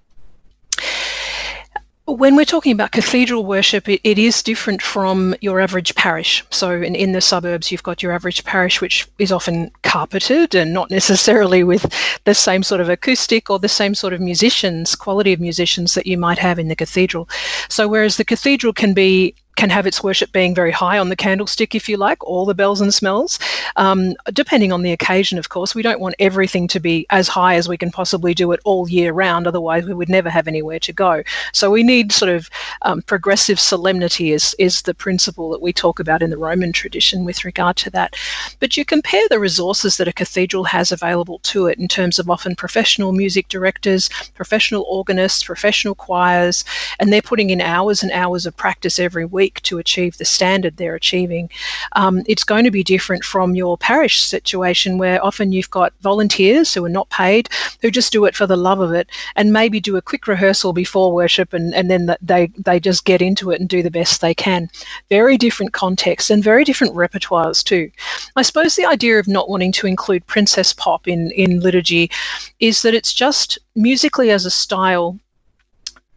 When 2.07 2.37
we're 2.37 2.45
talking 2.45 2.73
about 2.73 2.93
cathedral 2.93 3.47
worship, 3.47 3.89
it, 3.89 4.01
it 4.05 4.19
is 4.19 4.43
different 4.43 4.83
from 4.83 5.35
your 5.41 5.59
average 5.59 5.95
parish. 5.95 6.45
So, 6.51 6.71
in, 6.83 6.95
in 6.95 7.13
the 7.13 7.21
suburbs, 7.21 7.73
you've 7.73 7.83
got 7.83 8.03
your 8.03 8.13
average 8.13 8.45
parish, 8.45 8.81
which 8.81 9.09
is 9.19 9.33
often 9.33 9.71
carpeted 9.83 10.55
and 10.55 10.73
not 10.73 10.91
necessarily 10.91 11.65
with 11.65 11.87
the 12.25 12.35
same 12.35 12.63
sort 12.63 12.83
of 12.83 12.89
acoustic 12.89 13.49
or 13.49 13.59
the 13.59 13.69
same 13.69 13.95
sort 13.95 14.13
of 14.13 14.21
musicians, 14.21 14.95
quality 14.95 15.33
of 15.33 15.41
musicians 15.41 15.95
that 15.95 16.07
you 16.07 16.19
might 16.19 16.39
have 16.39 16.59
in 16.59 16.69
the 16.69 16.77
cathedral. 16.77 17.29
So, 17.69 17.89
whereas 17.89 18.17
the 18.17 18.25
cathedral 18.25 18.73
can 18.73 18.95
be 18.95 19.35
can 19.57 19.71
have 19.71 19.87
its 19.87 20.03
worship 20.03 20.33
being 20.33 20.55
very 20.55 20.73
high 20.73 20.99
on 20.99 21.09
the 21.09 21.17
candlestick, 21.17 21.75
if 21.75 21.89
you 21.89 21.97
like, 21.97 22.23
all 22.25 22.45
the 22.45 22.55
bells 22.55 22.81
and 22.81 22.93
smells, 22.93 23.39
um, 23.77 24.15
depending 24.33 24.73
on 24.73 24.83
the 24.83 24.93
occasion, 24.93 25.39
of 25.39 25.49
course. 25.49 25.75
We 25.75 25.83
don't 25.83 26.01
want 26.01 26.17
everything 26.19 26.67
to 26.69 26.81
be 26.81 27.07
as 27.11 27.29
high 27.29 27.55
as 27.55 27.69
we 27.69 27.77
can 27.77 27.91
possibly 27.91 28.35
do 28.35 28.53
it 28.53 28.61
all 28.65 28.89
year 28.89 29.13
round, 29.13 29.47
otherwise, 29.47 29.85
we 29.85 29.95
would 29.95 30.09
never 30.09 30.31
have 30.31 30.49
anywhere 30.49 30.79
to 30.81 30.93
go. 30.93 31.23
So, 31.53 31.71
we 31.71 31.83
need 31.83 32.13
sort 32.13 32.31
of 32.31 32.51
um, 32.83 33.03
progressive 33.03 33.61
solemnity, 33.61 34.33
is, 34.33 34.55
is 34.59 34.83
the 34.83 34.95
principle 34.95 35.51
that 35.51 35.63
we 35.63 35.73
talk 35.73 36.01
about 36.01 36.23
in 36.23 36.31
the 36.31 36.39
Roman 36.39 36.73
tradition 36.73 37.25
with 37.25 37.45
regard 37.45 37.77
to 37.77 37.91
that. 37.91 38.17
But 38.61 38.77
you 38.77 38.85
compare 38.85 39.27
the 39.29 39.41
resources 39.41 39.97
that 39.97 40.09
a 40.09 40.13
cathedral 40.13 40.65
has 40.65 40.91
available 40.91 41.39
to 41.45 41.67
it 41.67 41.79
in 41.79 41.89
terms 41.89 42.19
of 42.19 42.29
often 42.29 42.57
professional 42.57 43.13
music 43.13 43.49
directors, 43.49 44.09
professional 44.35 44.85
organists, 44.89 45.45
professional 45.45 45.95
choirs, 45.95 46.65
and 46.99 47.13
they're 47.13 47.23
putting 47.23 47.51
in 47.51 47.61
hours 47.61 48.03
and 48.03 48.13
hours 48.13 48.47
of 48.47 48.57
practice 48.57 48.99
every 48.99 49.25
week 49.25 49.44
week 49.45 49.61
to 49.63 49.79
achieve 49.79 50.17
the 50.17 50.25
standard 50.25 50.77
they're 50.77 50.95
achieving. 50.95 51.51
Um, 51.93 52.23
it's 52.27 52.45
going 52.45 52.65
to 52.65 52.71
be 52.71 52.83
different 52.83 53.25
from 53.25 53.55
your 53.55 53.77
parish 53.77 54.23
situation 54.23 54.97
where 54.97 55.23
often 55.23 55.53
you've 55.53 55.79
got 55.81 55.93
volunteers 56.01 56.73
who 56.73 56.83
are 56.85 56.97
not 57.01 57.11
paid 57.11 57.49
who 57.83 57.91
just 57.91 58.13
do 58.13 58.25
it 58.25 58.35
for 58.35 58.47
the 58.47 58.57
love 58.69 58.81
of 58.81 58.93
it 58.93 59.07
and 59.37 59.53
maybe 59.53 59.81
do 59.81 59.97
a 59.97 60.03
quick 60.11 60.27
rehearsal 60.27 60.73
before 60.73 61.13
worship 61.13 61.53
and, 61.53 61.75
and 61.75 61.91
then 61.91 62.03
they, 62.23 62.51
they 62.57 62.81
just 62.81 63.05
get 63.05 63.21
into 63.21 63.51
it 63.51 63.61
and 63.61 63.69
do 63.69 63.83
the 63.83 63.97
best 63.99 64.21
they 64.21 64.35
can. 64.35 64.71
Very 65.11 65.37
different 65.37 65.75
contexts 65.75 66.31
and 66.31 66.43
very 66.43 66.65
different 66.65 66.95
repertoires 66.95 67.63
too. 67.63 67.91
I 68.37 68.43
suppose 68.43 68.77
the 68.77 68.87
idea 68.87 69.19
of 69.19 69.29
not 69.29 69.51
wanting 69.51 69.73
to 69.73 69.87
include 69.87 70.27
princess 70.27 70.73
pop 70.73 71.07
in, 71.07 71.31
in 71.33 71.61
liturgy 71.61 72.11
is 72.61 72.81
that 72.83 72.95
it's 72.95 73.13
just 73.13 73.59
musically 73.75 74.31
as 74.31 74.47
a 74.47 74.51
style 74.51 75.19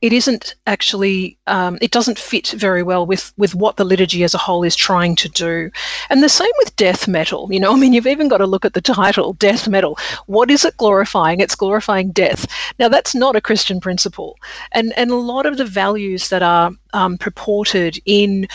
it 0.01 0.13
isn't 0.13 0.56
actually 0.68 1.38
um, 1.48 1.77
it 1.82 1.92
doesn't 1.92 2.20
fit 2.20 2.50
very 2.50 2.84
well 2.84 3.06
with 3.06 3.34
with 3.38 3.56
what 3.56 3.77
the 3.77 3.86
liturgy 3.86 4.24
as 4.24 4.34
a 4.34 4.38
whole 4.38 4.63
is 4.63 4.75
trying 4.75 5.16
to 5.16 5.30
do. 5.30 5.72
And 6.10 6.22
the 6.22 6.30
same 6.30 6.51
with 6.60 6.75
death 6.75 7.08
metal 7.08 7.48
you 7.51 7.60
know 7.60 7.74
i 7.74 7.75
mean 7.75 7.94
you've 7.94 8.08
even 8.08 8.27
got 8.27 8.38
to 8.38 8.46
look 8.46 8.66
at 8.66 8.74
the 8.74 8.82
title 8.82 9.34
death 9.48 9.68
metal. 9.68 9.98
What 10.27 10.51
is 10.51 10.66
it 10.66 10.77
glorifying? 10.77 11.39
It's 11.39 11.56
glorifying 11.56 12.12
death. 12.12 12.48
Now 12.80 12.89
that's 12.89 13.16
not 13.16 13.36
a 13.36 13.42
christian 13.42 13.80
principle. 13.80 14.38
And 14.72 14.94
and 14.98 15.12
a 15.12 15.16
lot 15.16 15.46
of 15.46 15.58
the 15.58 15.66
values 15.66 16.30
that 16.30 16.44
are 16.44 16.72
um, 16.94 17.18
purported 17.18 18.00
in 18.06 18.48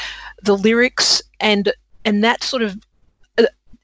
the 0.42 0.56
lyrics 0.56 1.22
and 1.40 1.72
and 2.04 2.24
that 2.24 2.42
sort 2.42 2.62
of 2.62 2.76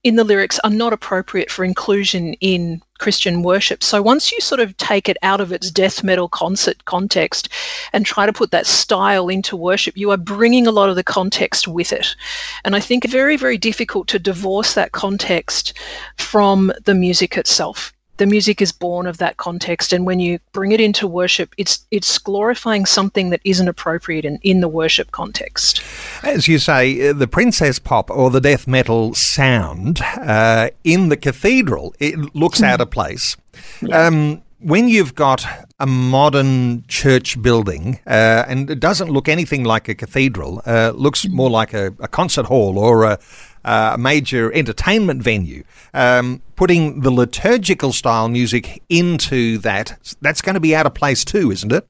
in 0.08 0.16
the 0.16 0.24
lyrics 0.24 0.58
are 0.64 0.70
not 0.70 0.92
appropriate 0.92 1.50
for 1.50 1.64
inclusion 1.64 2.32
in 2.40 2.80
Christian 2.98 3.42
worship. 3.42 3.82
So 3.82 4.00
once 4.00 4.32
you 4.32 4.40
sort 4.40 4.60
of 4.60 4.76
take 4.78 5.08
it 5.08 5.18
out 5.22 5.40
of 5.40 5.52
its 5.52 5.70
death 5.70 6.02
metal 6.02 6.28
concert 6.28 6.86
context 6.86 7.50
and 7.92 8.04
try 8.04 8.24
to 8.24 8.32
put 8.32 8.50
that 8.50 8.66
style 8.66 9.28
into 9.28 9.54
worship, 9.54 9.96
you 9.96 10.10
are 10.10 10.16
bringing 10.16 10.66
a 10.66 10.72
lot 10.72 10.88
of 10.88 10.96
the 10.96 11.04
context 11.04 11.68
with 11.68 11.92
it. 11.92 12.16
And 12.64 12.74
I 12.74 12.80
think 12.80 13.08
very, 13.08 13.36
very 13.36 13.58
difficult 13.58 14.08
to 14.08 14.18
divorce 14.18 14.74
that 14.74 14.92
context 14.92 15.74
from 16.16 16.72
the 16.84 16.94
music 16.94 17.36
itself 17.36 17.92
the 18.18 18.26
music 18.26 18.60
is 18.60 18.72
born 18.72 19.06
of 19.06 19.18
that 19.18 19.36
context 19.36 19.92
and 19.92 20.04
when 20.04 20.20
you 20.20 20.38
bring 20.52 20.72
it 20.72 20.80
into 20.80 21.06
worship 21.06 21.54
it's 21.56 21.86
it's 21.90 22.18
glorifying 22.18 22.84
something 22.84 23.30
that 23.30 23.40
isn't 23.44 23.68
appropriate 23.68 24.24
in, 24.24 24.38
in 24.42 24.60
the 24.60 24.68
worship 24.68 25.10
context 25.12 25.82
as 26.22 26.46
you 26.46 26.58
say 26.58 27.08
uh, 27.08 27.12
the 27.12 27.28
princess 27.28 27.78
pop 27.78 28.10
or 28.10 28.30
the 28.30 28.40
death 28.40 28.66
metal 28.66 29.14
sound 29.14 30.00
uh, 30.18 30.68
in 30.84 31.08
the 31.08 31.16
cathedral 31.16 31.94
it 31.98 32.34
looks 32.34 32.62
out 32.62 32.80
of 32.80 32.90
place 32.90 33.36
yeah. 33.80 34.06
um, 34.06 34.42
when 34.60 34.88
you've 34.88 35.14
got 35.14 35.46
a 35.78 35.86
modern 35.86 36.84
church 36.88 37.40
building 37.40 38.00
uh, 38.06 38.44
and 38.48 38.68
it 38.70 38.80
doesn't 38.80 39.10
look 39.10 39.28
anything 39.28 39.62
like 39.62 39.88
a 39.88 39.94
cathedral, 39.94 40.60
uh, 40.66 40.92
looks 40.94 41.28
more 41.28 41.48
like 41.48 41.72
a, 41.72 41.94
a 42.00 42.08
concert 42.08 42.46
hall 42.46 42.78
or 42.78 43.04
a, 43.04 43.18
a 43.64 43.96
major 43.98 44.52
entertainment 44.52 45.22
venue, 45.22 45.64
um, 45.94 46.42
putting 46.56 47.00
the 47.00 47.10
liturgical 47.10 47.92
style 47.92 48.28
music 48.28 48.82
into 48.88 49.58
that, 49.58 50.16
that's 50.20 50.42
going 50.42 50.54
to 50.54 50.60
be 50.60 50.74
out 50.74 50.86
of 50.86 50.94
place 50.94 51.24
too, 51.24 51.50
isn't 51.50 51.72
it? 51.72 51.86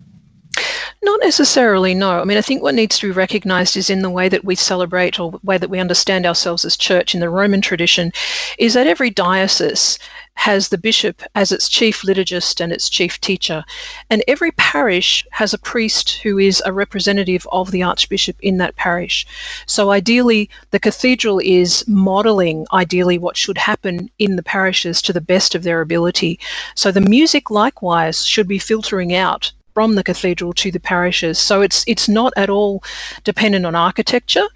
Not 1.03 1.21
necessarily, 1.23 1.95
no. 1.95 2.21
I 2.21 2.25
mean, 2.25 2.39
I 2.39 2.43
think 2.43 2.63
what 2.63 2.75
needs 2.75 2.99
to 2.99 3.07
be 3.07 3.13
recognized 3.13 3.77
is 3.77 3.89
in 3.89 4.03
the 4.03 4.11
way 4.11 4.29
that 4.29 4.45
we 4.45 4.55
celebrate 4.55 5.21
or 5.21 5.39
way 5.45 5.57
that 5.57 5.71
we 5.71 5.79
understand 5.79 6.27
ourselves 6.27 6.65
as 6.65 6.77
church 6.77 7.15
in 7.15 7.21
the 7.21 7.31
Roman 7.31 7.61
tradition, 7.61 8.13
is 8.59 8.75
that 8.75 8.89
every 8.89 9.11
diocese 9.11 9.99
has 10.39 10.69
the 10.69 10.79
bishop 10.79 11.21
as 11.35 11.51
its 11.51 11.69
chief 11.69 12.03
liturgist 12.03 12.61
and 12.61 12.73
its 12.73 12.89
chief 12.89 13.21
teacher. 13.21 13.65
And 14.09 14.23
every 14.29 14.53
parish 14.53 15.27
has 15.33 15.53
a 15.53 15.59
priest 15.59 16.21
who 16.23 16.39
is 16.39 16.63
a 16.65 16.73
representative 16.73 17.45
of 17.51 17.73
the 17.73 17.83
archbishop 17.83 18.37
in 18.41 18.57
that 18.59 18.77
parish. 18.77 19.27
So 19.67 19.91
ideally, 19.91 20.49
the 20.71 20.79
cathedral 20.79 21.41
is 21.43 21.85
modeling 21.89 22.67
ideally 22.73 23.19
what 23.19 23.37
should 23.37 23.59
happen 23.59 24.11
in 24.21 24.37
the 24.37 24.45
parishes 24.45 25.03
to 25.03 25.13
the 25.13 25.21
best 25.21 25.57
of 25.57 25.65
their 25.65 25.81
ability. 25.81 26.39
So 26.77 26.93
the 26.93 27.01
music 27.01 27.51
likewise 27.51 28.25
should 28.25 28.47
be 28.47 28.61
filtering 28.61 29.13
out 29.13 29.51
from 29.75 29.97
the 29.97 30.05
cathedral 30.05 30.53
to 30.53 30.71
the 30.71 30.81
parishes. 30.81 31.39
So 31.39 31.63
it's 31.63 31.85
it's 31.89 32.09
not 32.09 32.33
at 32.37 32.49
all 32.49 32.83
dependent 33.25 33.67
on 33.67 33.75
architecture. 33.75 34.47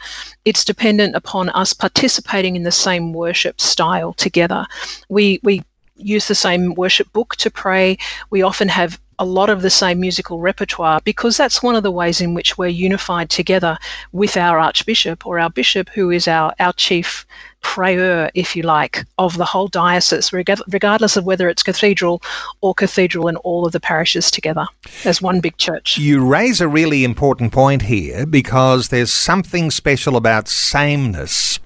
It's 0.45 0.65
dependent 0.65 1.17
upon 1.17 1.49
us 1.51 1.73
participating 1.73 2.55
in 2.57 2.63
the 2.63 2.73
same 2.87 3.13
worship 3.13 3.61
style 3.61 4.13
together. 4.13 4.65
We 5.09 5.41
we 5.43 5.63
use 5.97 6.29
the 6.29 6.35
same 6.35 6.75
worship 6.75 7.13
book 7.13 7.37
to 7.37 7.51
pray. 7.51 7.99
We 8.31 8.43
often 8.43 8.69
have 8.69 9.01
a 9.19 9.25
lot 9.25 9.51
of 9.51 9.63
the 9.63 9.71
same 9.71 10.01
musical 10.01 10.41
repertoire 10.41 11.01
because 11.05 11.37
that's 11.37 11.63
one 11.63 11.77
of 11.77 11.85
the 11.85 11.93
ways 11.93 12.21
in 12.21 12.35
which 12.35 12.59
we're 12.59 12.67
unified 12.67 13.31
together 13.31 13.79
with 14.11 14.37
our 14.37 14.59
archbishop 14.59 15.27
or 15.27 15.39
our 15.39 15.51
bishop, 15.51 15.89
who 15.91 16.11
is 16.11 16.27
our, 16.27 16.53
our 16.59 16.73
chief 16.73 17.25
prayer, 17.61 18.31
if 18.35 18.57
you 18.57 18.65
like, 18.65 19.05
of 19.19 19.37
the 19.37 19.45
whole 19.45 19.69
diocese, 19.69 20.33
regardless 20.33 21.17
of 21.17 21.25
whether 21.25 21.49
it's 21.49 21.63
cathedral 21.63 22.21
or 22.63 22.75
cathedral 22.75 23.29
and 23.29 23.37
all 23.39 23.65
of 23.65 23.71
the 23.71 23.79
parishes 23.79 24.31
together 24.31 24.67
as 25.05 25.23
one 25.23 25.41
big 25.41 25.57
church. 25.57 25.99
You 25.99 26.27
raise 26.27 26.61
a 26.61 26.67
really 26.67 27.05
important 27.05 27.53
point 27.53 27.83
here 27.83 28.27
because 28.27 28.89
there's 28.89 29.13
something 29.13 29.71
special 29.71 30.17
about 30.17 30.49
sameness 30.49 31.61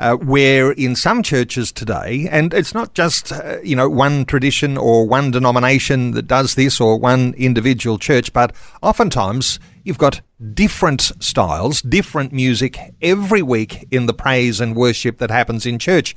uh, 0.00 0.16
where 0.16 0.72
in 0.72 0.96
some 0.96 1.22
churches 1.22 1.70
today, 1.70 2.26
and 2.30 2.54
it's 2.54 2.72
not 2.72 2.94
just 2.94 3.30
uh, 3.30 3.58
you 3.62 3.76
know 3.76 3.88
one 3.88 4.24
tradition 4.24 4.76
or 4.78 5.06
one 5.06 5.30
denomination 5.30 6.12
that 6.12 6.26
does 6.26 6.54
this 6.54 6.80
or 6.80 6.98
one 6.98 7.34
individual 7.36 7.98
church, 7.98 8.32
but 8.32 8.52
oftentimes 8.82 9.60
you've 9.84 9.98
got 9.98 10.22
different 10.54 11.02
styles, 11.20 11.82
different 11.82 12.32
music 12.32 12.78
every 13.02 13.42
week 13.42 13.86
in 13.90 14.06
the 14.06 14.14
praise 14.14 14.58
and 14.58 14.74
worship 14.74 15.18
that 15.18 15.30
happens 15.30 15.66
in 15.66 15.78
church. 15.78 16.16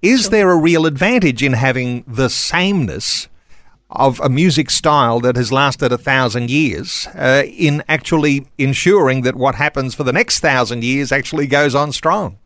Is 0.00 0.30
there 0.30 0.50
a 0.52 0.56
real 0.56 0.86
advantage 0.86 1.42
in 1.42 1.52
having 1.52 2.04
the 2.06 2.30
sameness? 2.30 3.28
of 3.90 4.18
a 4.20 4.28
music 4.28 4.70
style 4.70 5.20
that 5.20 5.36
has 5.36 5.52
lasted 5.52 5.92
a 5.92 5.98
thousand 5.98 6.50
years 6.50 7.06
uh, 7.14 7.44
in 7.46 7.80
actually 7.88 8.44
ensuring 8.58 9.22
that 9.22 9.36
what 9.36 9.54
happens 9.54 9.94
for 9.94 10.02
the 10.02 10.12
next 10.12 10.40
thousand 10.40 10.82
years 10.82 11.12
actually 11.12 11.46
goes 11.46 11.76
on 11.76 11.92
strong? 11.92 12.36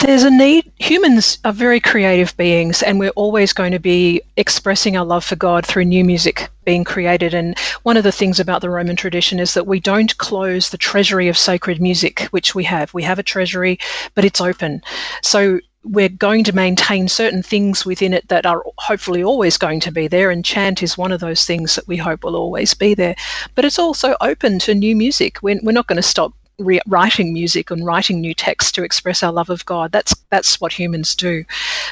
There's 0.00 0.24
a 0.24 0.30
need. 0.30 0.70
Humans 0.78 1.38
are 1.44 1.52
very 1.52 1.78
creative 1.78 2.36
beings, 2.36 2.82
and 2.82 2.98
we're 2.98 3.10
always 3.10 3.52
going 3.52 3.72
to 3.72 3.78
be 3.78 4.20
expressing 4.36 4.96
our 4.96 5.04
love 5.04 5.24
for 5.24 5.36
God 5.36 5.64
through 5.64 5.84
new 5.84 6.04
music 6.04 6.48
being 6.64 6.82
created. 6.82 7.34
And 7.34 7.56
one 7.84 7.96
of 7.96 8.04
the 8.04 8.12
things 8.12 8.40
about 8.40 8.62
the 8.62 8.70
Roman 8.70 8.96
tradition 8.96 9.38
is 9.38 9.54
that 9.54 9.66
we 9.66 9.78
don't 9.78 10.16
close 10.18 10.70
the 10.70 10.78
treasury 10.78 11.28
of 11.28 11.38
sacred 11.38 11.80
music, 11.80 12.22
which 12.30 12.54
we 12.54 12.64
have. 12.64 12.92
We 12.94 13.04
have 13.04 13.18
a 13.18 13.22
treasury, 13.22 13.78
but 14.14 14.24
it's 14.24 14.40
open. 14.40 14.82
So 15.22 15.60
we're 15.84 16.08
going 16.08 16.42
to 16.44 16.52
maintain 16.52 17.06
certain 17.06 17.42
things 17.44 17.86
within 17.86 18.12
it 18.12 18.26
that 18.26 18.44
are 18.44 18.64
hopefully 18.78 19.22
always 19.22 19.56
going 19.56 19.78
to 19.80 19.92
be 19.92 20.08
there, 20.08 20.30
and 20.32 20.44
chant 20.44 20.82
is 20.82 20.98
one 20.98 21.12
of 21.12 21.20
those 21.20 21.44
things 21.44 21.76
that 21.76 21.86
we 21.86 21.96
hope 21.96 22.24
will 22.24 22.34
always 22.34 22.74
be 22.74 22.94
there. 22.94 23.14
But 23.54 23.64
it's 23.64 23.78
also 23.78 24.16
open 24.20 24.58
to 24.60 24.74
new 24.74 24.96
music. 24.96 25.38
We're, 25.42 25.60
we're 25.62 25.72
not 25.72 25.86
going 25.86 25.96
to 25.96 26.02
stop 26.02 26.32
writing 26.58 27.32
music 27.32 27.70
and 27.70 27.84
writing 27.84 28.20
new 28.20 28.34
texts 28.34 28.72
to 28.72 28.82
express 28.82 29.22
our 29.22 29.32
love 29.32 29.50
of 29.50 29.64
God. 29.66 29.92
That's 29.92 30.14
that's 30.30 30.60
what 30.60 30.72
humans 30.72 31.14
do. 31.14 31.44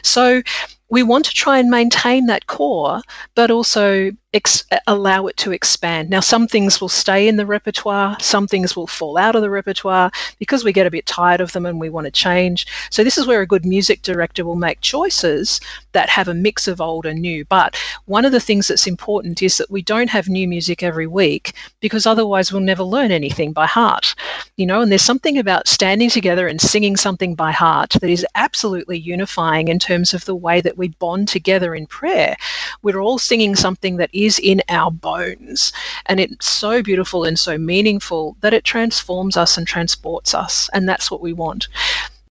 So 0.02 0.42
we 0.90 1.02
want 1.02 1.24
to 1.26 1.34
try 1.34 1.58
and 1.58 1.70
maintain 1.70 2.26
that 2.26 2.46
core, 2.46 3.02
but 3.34 3.50
also 3.50 4.10
ex- 4.34 4.64
allow 4.86 5.26
it 5.26 5.36
to 5.38 5.52
expand. 5.52 6.10
Now, 6.10 6.20
some 6.20 6.46
things 6.48 6.80
will 6.80 6.88
stay 6.88 7.28
in 7.28 7.36
the 7.36 7.46
repertoire, 7.46 8.16
some 8.20 8.46
things 8.46 8.76
will 8.76 8.86
fall 8.86 9.16
out 9.16 9.36
of 9.36 9.42
the 9.42 9.50
repertoire 9.50 10.10
because 10.38 10.64
we 10.64 10.72
get 10.72 10.86
a 10.86 10.90
bit 10.90 11.06
tired 11.06 11.40
of 11.40 11.52
them 11.52 11.66
and 11.66 11.80
we 11.80 11.88
want 11.88 12.06
to 12.06 12.10
change. 12.10 12.66
So, 12.90 13.04
this 13.04 13.16
is 13.16 13.26
where 13.26 13.40
a 13.40 13.46
good 13.46 13.64
music 13.64 14.02
director 14.02 14.44
will 14.44 14.56
make 14.56 14.80
choices 14.82 15.60
that 15.92 16.08
have 16.10 16.28
a 16.28 16.34
mix 16.34 16.68
of 16.68 16.80
old 16.80 17.06
and 17.06 17.20
new. 17.20 17.44
But 17.46 17.76
one 18.06 18.24
of 18.24 18.32
the 18.32 18.40
things 18.40 18.68
that's 18.68 18.86
important 18.86 19.42
is 19.42 19.56
that 19.58 19.70
we 19.70 19.82
don't 19.82 20.10
have 20.10 20.28
new 20.28 20.48
music 20.48 20.82
every 20.82 21.06
week 21.06 21.54
because 21.80 22.06
otherwise 22.06 22.52
we'll 22.52 22.62
never 22.62 22.82
learn 22.82 23.12
anything 23.12 23.52
by 23.52 23.66
heart. 23.66 24.14
You 24.56 24.66
know, 24.66 24.80
and 24.82 24.90
there's 24.90 25.02
something 25.02 25.38
about 25.38 25.68
standing 25.68 26.10
together 26.10 26.48
and 26.48 26.60
singing 26.60 26.96
something 26.96 27.34
by 27.34 27.52
heart 27.52 27.90
that 28.00 28.10
is 28.10 28.26
absolutely 28.34 28.98
unifying 28.98 29.68
in 29.68 29.78
terms 29.78 30.12
of 30.12 30.24
the 30.24 30.34
way 30.34 30.60
that 30.60 30.76
we 30.76 30.88
bond 30.88 31.28
together 31.28 31.74
in 31.74 31.86
prayer. 31.86 32.36
We're 32.82 33.00
all 33.00 33.18
singing 33.18 33.54
something 33.54 33.96
that 33.96 34.10
is 34.12 34.23
is 34.24 34.38
in 34.38 34.62
our 34.68 34.90
bones. 34.90 35.72
And 36.06 36.20
it's 36.20 36.48
so 36.48 36.82
beautiful 36.82 37.24
and 37.24 37.38
so 37.38 37.58
meaningful 37.58 38.36
that 38.40 38.54
it 38.54 38.64
transforms 38.64 39.36
us 39.36 39.56
and 39.56 39.66
transports 39.66 40.34
us. 40.34 40.68
And 40.72 40.88
that's 40.88 41.10
what 41.10 41.20
we 41.20 41.32
want. 41.32 41.68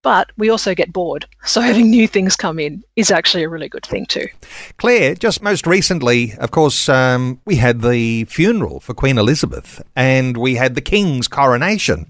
But 0.03 0.33
we 0.37 0.51
also 0.51 0.75
get 0.75 0.93
bored. 0.93 1.27
So 1.45 1.61
having 1.61 1.91
new 1.91 2.07
things 2.07 2.37
come 2.37 2.61
in 2.61 2.85
is 2.95 3.11
actually 3.11 3.43
a 3.43 3.49
really 3.49 3.69
good 3.69 3.85
thing 3.85 4.07
too. 4.07 4.27
Clare, 4.79 5.15
just 5.17 5.43
most 5.43 5.67
recently, 5.67 6.35
of 6.39 6.53
course, 6.53 6.89
um, 6.89 7.41
we 7.45 7.57
had 7.57 7.83
the 7.83 8.25
funeral 8.27 8.79
for 8.79 8.95
Queen 8.95 9.19
Elizabeth 9.19 9.83
and 9.97 10.37
we 10.37 10.55
had 10.55 10.77
the 10.77 10.81
King's 10.81 11.27
coronation. 11.27 12.07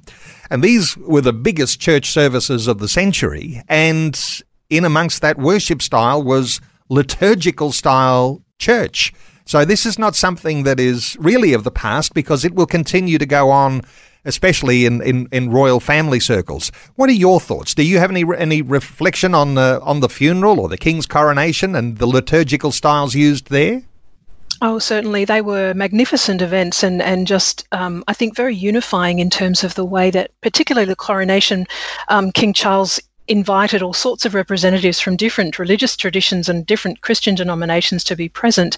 And 0.51 0.63
these 0.63 0.99
were 0.99 1.23
the 1.23 1.33
biggest 1.33 1.81
church 1.81 2.11
services 2.11 2.69
of 2.69 2.79
the 2.79 2.89
century. 2.89 3.63
And 3.69 4.21
in 4.69 4.85
amongst 4.85 5.23
that 5.23 5.39
worship 5.39 5.81
style 5.81 6.23
was 6.23 6.61
liturgical 6.89 7.73
style 7.73 8.43
church. 8.59 9.13
So 9.53 9.67
this 9.67 9.85
is 9.85 9.99
not 9.99 10.17
something 10.17 10.63
that 10.63 10.81
is 10.81 11.15
really 11.21 11.53
of 11.53 11.63
the 11.63 11.71
past 11.71 12.15
because 12.15 12.43
it 12.43 12.55
will 12.55 12.65
continue 12.65 13.19
to 13.19 13.27
go 13.27 13.51
on, 13.51 13.83
especially 14.25 14.87
in, 14.87 15.03
in, 15.03 15.29
in 15.31 15.51
royal 15.51 15.79
family 15.79 16.21
circles. 16.21 16.73
What 16.97 17.11
are 17.11 17.13
your 17.27 17.39
thoughts? 17.39 17.75
Do 17.75 17.83
you 17.83 17.99
have 17.99 18.11
any 18.11 18.25
any 18.39 18.63
reflection 18.63 19.35
on 19.35 19.55
the 19.57 19.79
on 19.83 20.01
the 20.01 20.09
funeral 20.09 20.59
or 20.59 20.71
the 20.71 20.79
king's 20.79 21.05
coronation 21.05 21.77
and 21.77 21.99
the 21.99 22.07
liturgical 22.07 22.73
styles 22.73 23.15
used 23.15 23.51
there? 23.51 23.83
Oh, 24.63 24.79
certainly. 24.79 25.27
They 25.27 25.43
were 25.43 25.75
magnificent 25.75 26.41
events 26.41 26.83
and, 26.83 27.03
and 27.03 27.27
just, 27.27 27.67
um, 27.73 28.05
I 28.09 28.15
think, 28.15 28.35
very 28.35 28.57
unifying 28.57 29.19
in 29.19 29.29
terms 29.29 29.65
of 29.65 29.75
the 29.75 29.85
way 29.85 30.11
that, 30.13 30.31
particularly 30.41 30.87
the 30.87 30.97
coronation, 30.97 31.67
um, 32.09 32.33
King 32.33 32.55
Charles 32.55 33.01
invited 33.29 33.83
all 33.83 33.93
sorts 33.93 34.25
of 34.25 34.35
representatives 34.35 35.01
from 35.01 35.17
different 35.17 35.59
religious 35.59 35.97
traditions 35.97 36.49
and 36.49 36.67
different 36.67 37.01
Christian 37.01 37.35
denominations 37.35 38.05
to 38.05 38.17
be 38.17 38.29
present. 38.29 38.77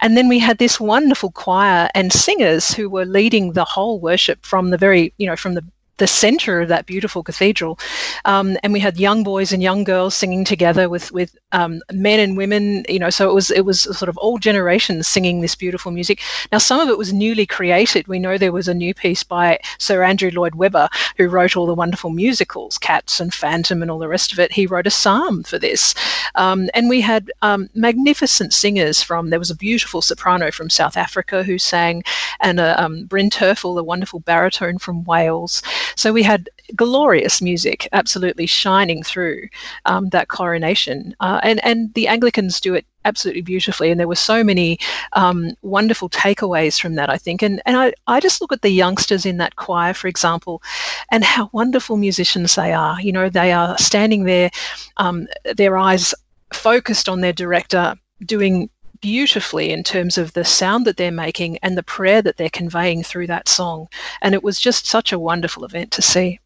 And 0.00 0.16
then 0.16 0.28
we 0.28 0.38
had 0.38 0.58
this 0.58 0.80
wonderful 0.80 1.30
choir 1.32 1.88
and 1.94 2.12
singers 2.12 2.72
who 2.72 2.88
were 2.88 3.04
leading 3.04 3.52
the 3.52 3.64
whole 3.64 4.00
worship 4.00 4.44
from 4.44 4.70
the 4.70 4.78
very, 4.78 5.12
you 5.18 5.26
know, 5.26 5.36
from 5.36 5.54
the 5.54 5.64
the 6.02 6.08
center 6.08 6.60
of 6.60 6.68
that 6.68 6.84
beautiful 6.84 7.22
cathedral. 7.22 7.78
Um, 8.24 8.56
and 8.64 8.72
we 8.72 8.80
had 8.80 8.98
young 8.98 9.22
boys 9.22 9.52
and 9.52 9.62
young 9.62 9.84
girls 9.84 10.16
singing 10.16 10.44
together 10.44 10.88
with 10.88 11.12
with 11.12 11.36
um, 11.52 11.80
men 11.92 12.18
and 12.18 12.36
women. 12.36 12.84
You 12.88 12.98
know, 12.98 13.10
so 13.10 13.30
it 13.30 13.34
was 13.34 13.52
it 13.52 13.64
was 13.64 13.82
sort 13.82 14.08
of 14.08 14.18
all 14.18 14.38
generations 14.38 15.06
singing 15.06 15.40
this 15.42 15.54
beautiful 15.54 15.92
music. 15.92 16.20
Now, 16.50 16.58
some 16.58 16.80
of 16.80 16.88
it 16.88 16.98
was 16.98 17.12
newly 17.12 17.46
created. 17.46 18.08
We 18.08 18.18
know 18.18 18.36
there 18.36 18.50
was 18.50 18.66
a 18.66 18.74
new 18.74 18.94
piece 18.94 19.22
by 19.22 19.60
Sir 19.78 20.02
Andrew 20.02 20.32
Lloyd 20.32 20.56
Webber, 20.56 20.88
who 21.18 21.28
wrote 21.28 21.56
all 21.56 21.66
the 21.66 21.82
wonderful 21.82 22.10
musicals, 22.10 22.78
Cats 22.78 23.20
and 23.20 23.32
Phantom, 23.32 23.80
and 23.80 23.90
all 23.90 24.00
the 24.00 24.08
rest 24.08 24.32
of 24.32 24.40
it. 24.40 24.50
He 24.52 24.66
wrote 24.66 24.88
a 24.88 24.98
psalm 25.02 25.44
for 25.44 25.58
this, 25.60 25.94
um, 26.34 26.68
and 26.74 26.88
we 26.88 27.00
had 27.00 27.30
um, 27.42 27.70
magnificent 27.74 28.52
singers 28.52 29.00
from. 29.04 29.30
There 29.30 29.38
was 29.38 29.52
a 29.52 29.64
beautiful 29.68 30.02
soprano 30.02 30.50
from 30.50 30.68
South 30.68 30.96
Africa 30.96 31.44
who 31.44 31.58
sang, 31.58 32.02
and 32.40 32.58
a, 32.58 32.82
um, 32.82 33.04
Bryn 33.04 33.30
Terfel, 33.30 33.78
a 33.78 33.84
wonderful 33.84 34.18
baritone 34.18 34.78
from 34.78 35.04
Wales. 35.04 35.62
So 35.96 36.12
we 36.12 36.22
had 36.22 36.48
glorious 36.74 37.42
music 37.42 37.88
absolutely 37.92 38.46
shining 38.46 39.02
through 39.02 39.48
um, 39.84 40.08
that 40.10 40.28
coronation. 40.28 41.14
Uh, 41.20 41.40
and, 41.42 41.64
and 41.64 41.92
the 41.94 42.08
Anglicans 42.08 42.60
do 42.60 42.74
it 42.74 42.86
absolutely 43.04 43.42
beautifully. 43.42 43.90
And 43.90 43.98
there 43.98 44.08
were 44.08 44.14
so 44.14 44.44
many 44.44 44.78
um, 45.14 45.50
wonderful 45.62 46.08
takeaways 46.08 46.80
from 46.80 46.94
that, 46.94 47.10
I 47.10 47.18
think. 47.18 47.42
And, 47.42 47.60
and 47.66 47.76
I, 47.76 47.92
I 48.06 48.20
just 48.20 48.40
look 48.40 48.52
at 48.52 48.62
the 48.62 48.70
youngsters 48.70 49.26
in 49.26 49.38
that 49.38 49.56
choir, 49.56 49.92
for 49.94 50.08
example, 50.08 50.62
and 51.10 51.24
how 51.24 51.50
wonderful 51.52 51.96
musicians 51.96 52.54
they 52.54 52.72
are. 52.72 53.00
You 53.00 53.12
know, 53.12 53.28
they 53.28 53.52
are 53.52 53.76
standing 53.78 54.24
there, 54.24 54.50
um, 54.98 55.26
their 55.56 55.76
eyes 55.76 56.14
focused 56.52 57.08
on 57.08 57.20
their 57.20 57.32
director, 57.32 57.94
doing 58.24 58.70
beautifully 59.02 59.70
in 59.70 59.82
terms 59.82 60.16
of 60.16 60.32
the 60.32 60.44
sound 60.44 60.86
that 60.86 60.96
they're 60.96 61.12
making 61.12 61.58
and 61.58 61.76
the 61.76 61.82
prayer 61.82 62.22
that 62.22 62.38
they're 62.38 62.48
conveying 62.48 63.02
through 63.02 63.26
that 63.26 63.48
song. 63.48 63.88
And 64.22 64.34
it 64.34 64.42
was 64.42 64.58
just 64.58 64.86
such 64.86 65.12
a 65.12 65.18
wonderful 65.18 65.66
event 65.66 65.90
to 65.92 66.02
see. 66.02 66.40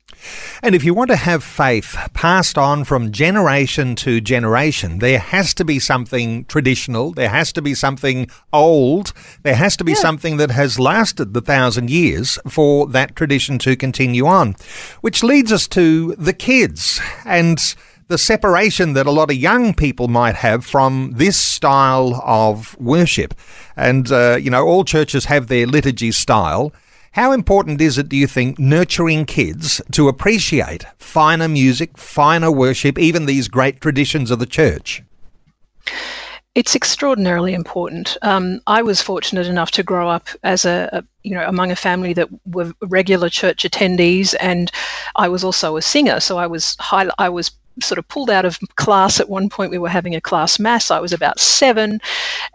And 0.63 0.75
if 0.75 0.83
you 0.83 0.95
want 0.95 1.11
to 1.11 1.17
have 1.17 1.45
faith 1.45 1.97
passed 2.15 2.57
on 2.57 2.85
from 2.85 3.13
generation 3.13 3.95
to 3.97 4.21
generation, 4.21 4.99
there 4.99 5.19
has 5.19 5.53
to 5.55 5.65
be 5.65 5.79
something 5.79 6.47
traditional, 6.47 7.13
there 7.13 7.29
has 7.29 7.53
to 7.53 7.63
be 7.63 7.75
something 7.75 8.29
old, 8.53 9.13
there 9.43 9.55
has 9.55 9.77
to 9.77 9.85
be 9.85 9.93
yeah. 9.93 9.99
something 9.99 10.39
that 10.39 10.51
has 10.51 10.79
lasted 10.79 11.35
the 11.35 11.43
thousand 11.43 11.91
years 11.91 12.39
for 12.49 12.87
that 12.89 13.15
tradition 13.15 13.59
to 13.59 13.77
continue 13.77 14.27
on. 14.27 14.55
Which 15.03 15.23
leads 15.23 15.53
us 15.53 15.69
to 15.69 16.15
the 16.17 16.33
kids. 16.33 17.01
And 17.25 17.59
the 18.09 18.19
separation 18.19 18.93
that 18.93 19.07
a 19.07 19.11
lot 19.11 19.31
of 19.31 19.37
young 19.37 19.75
people 19.75 20.09
might 20.09 20.37
have 20.37 20.65
from 20.65 21.13
this 21.17 21.37
style 21.37 22.21
of 22.25 22.79
worship. 22.79 23.35
And, 23.77 24.11
uh, 24.11 24.39
you 24.41 24.51
know, 24.51 24.65
all 24.65 24.85
churches 24.85 25.25
have 25.25 25.49
their 25.49 25.67
liturgy 25.67 26.13
style. 26.13 26.73
How 27.13 27.33
important 27.33 27.81
is 27.81 27.99
it, 27.99 28.09
do 28.09 28.17
you 28.17 28.27
think, 28.27 28.59
nurturing 28.59 29.25
kids 29.25 29.81
to 29.93 30.07
appreciate 30.07 30.85
finer 30.99 31.49
music, 31.49 31.97
finer 31.99 32.51
worship, 32.51 32.99
even 32.99 33.27
these 33.27 33.49
great 33.49 33.81
traditions 33.81 34.31
of 34.31 34.39
the 34.39 34.47
church? 34.47 35.03
It's 36.55 36.77
extraordinarily 36.77 37.55
important. 37.55 38.17
Um, 38.23 38.61
I 38.67 38.83
was 38.83 39.03
fortunate 39.03 39.47
enough 39.47 39.71
to 39.73 39.83
grow 39.83 40.09
up 40.09 40.29
as 40.43 40.65
a, 40.65 40.89
a, 40.93 41.05
you 41.23 41.35
know, 41.35 41.47
among 41.47 41.71
a 41.71 41.77
family 41.77 42.13
that 42.15 42.29
were 42.47 42.73
regular 42.83 43.29
church 43.29 43.65
attendees, 43.65 44.35
and 44.41 44.71
I 45.17 45.29
was 45.29 45.45
also 45.45 45.77
a 45.77 45.83
singer. 45.83 46.21
So 46.21 46.39
I 46.39 46.47
was 46.47 46.77
high, 46.79 47.09
I 47.19 47.29
was 47.29 47.51
sort 47.81 47.99
of 47.99 48.09
pulled 48.09 48.31
out 48.31 48.45
of 48.45 48.59
class. 48.77 49.21
At 49.21 49.29
one 49.29 49.49
point. 49.49 49.71
We 49.71 49.79
were 49.79 49.89
having 49.89 50.15
a 50.15 50.21
class 50.21 50.59
mass. 50.59 50.91
I 50.91 51.01
was 51.01 51.13
about 51.13 51.41
seven, 51.41 52.01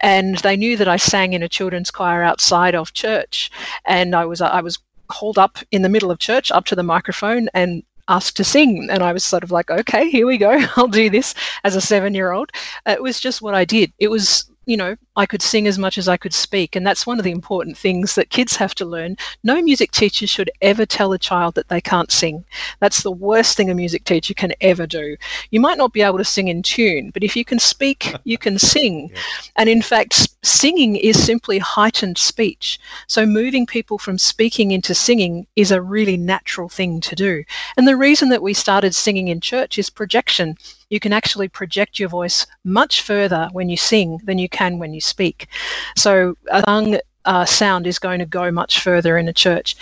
and 0.02 0.38
they 0.40 0.56
knew 0.56 0.78
that 0.78 0.88
I 0.88 0.98
sang 0.98 1.34
in 1.34 1.44
a 1.44 1.50
children's 1.50 1.92
choir 1.92 2.24
outside 2.24 2.76
of 2.76 2.94
church, 2.94 3.52
and 3.86 4.16
I 4.16 4.26
was 4.26 4.42
uh, 4.42 4.48
I 4.48 4.62
was 4.62 4.80
hauled 5.10 5.38
up 5.38 5.58
in 5.72 5.82
the 5.82 5.90
middle 5.90 6.12
of 6.12 6.20
church 6.20 6.52
up 6.52 6.66
to 6.66 6.76
the 6.76 6.84
microphone 6.84 7.50
and 7.54 7.84
asked 8.08 8.36
to 8.38 8.44
sing. 8.44 8.88
And 8.90 9.04
i 9.04 9.14
was 9.14 9.24
sort 9.24 9.44
of 9.44 9.52
like 9.52 9.70
okay 9.70 10.10
here 10.10 10.28
we 10.28 10.38
go. 10.38 10.60
I'll 10.76 10.88
do 10.88 11.10
this 11.10 11.34
as 11.64 11.76
a 11.76 11.82
seven 11.82 12.14
year 12.14 12.32
old 12.32 12.52
it 12.86 13.02
was 13.02 13.20
just 13.20 13.42
what 13.42 13.56
i 13.56 13.66
did. 13.66 13.92
It 14.00 14.10
was 14.10 14.51
you 14.66 14.78
know, 14.78 14.96
I 15.16 15.26
could 15.26 15.42
sing 15.42 15.68
as 15.68 15.80
much 15.80 15.98
as 15.98 16.08
I 16.08 16.18
could 16.18 16.34
speak. 16.34 16.76
And 16.76 16.86
that's 16.86 17.08
one 17.08 17.18
of 17.18 17.24
the 17.24 17.32
important 17.32 17.78
things 17.78 18.16
that 18.16 18.30
kids 18.30 18.56
have 18.56 18.76
to 18.76 18.86
learn. 18.86 19.18
No 19.44 19.62
music 19.62 19.92
teacher 19.92 20.28
should 20.28 20.52
ever 20.62 20.86
tell 20.86 21.14
a 21.14 21.18
child 21.18 21.56
that 21.56 21.68
they 21.68 21.82
can't 21.82 22.12
sing. 22.12 22.46
That's 22.80 23.02
the 23.02 23.12
worst 23.12 23.58
thing 23.58 23.72
a 23.72 23.76
music 23.76 24.04
teacher 24.04 24.36
can 24.36 24.54
ever 24.62 24.86
do. 24.86 25.18
You 25.50 25.60
might 25.60 25.80
not 25.80 25.94
be 25.94 26.04
able 26.04 26.20
to 26.20 26.24
sing 26.24 26.48
in 26.48 26.62
tune, 26.62 27.10
but 27.10 27.24
if 27.24 27.36
you 27.36 27.44
can 27.44 27.58
speak, 27.58 28.14
you 28.24 28.38
can 28.38 28.60
sing. 28.74 29.10
Yeah. 29.10 29.22
And 29.56 29.70
in 29.70 29.82
fact, 29.82 30.30
singing 30.44 30.96
is 30.96 31.22
simply 31.22 31.58
heightened 31.58 32.20
speech. 32.20 32.80
So 33.08 33.26
moving 33.26 33.66
people 33.66 33.98
from 33.98 34.20
speaking 34.20 34.72
into 34.72 34.94
singing 34.94 35.48
is 35.56 35.72
a 35.72 35.82
really 35.82 36.18
natural 36.18 36.70
thing 36.70 37.02
to 37.02 37.16
do. 37.16 37.44
And 37.78 37.88
the 37.88 37.98
reason 37.98 38.30
that 38.30 38.44
we 38.44 38.54
started 38.54 38.94
singing 38.94 39.28
in 39.28 39.42
church 39.42 39.80
is 39.80 39.90
projection 39.90 40.56
you 40.92 41.00
can 41.00 41.14
actually 41.14 41.48
project 41.48 41.98
your 41.98 42.10
voice 42.10 42.46
much 42.64 43.02
further 43.02 43.50
when 43.54 43.70
you 43.70 43.78
sing 43.78 44.20
than 44.26 44.38
you 44.38 44.50
can 44.50 44.78
when 44.78 44.94
you 44.94 45.02
speak. 45.02 45.48
So 45.96 46.38
a 46.52 46.62
sung 46.68 47.00
uh, 47.26 47.46
sound 47.46 47.88
is 47.88 48.00
going 48.00 48.20
to 48.20 48.26
go 48.26 48.52
much 48.52 48.80
further 48.80 49.18
in 49.18 49.28
a 49.28 49.34
church. 49.34 49.76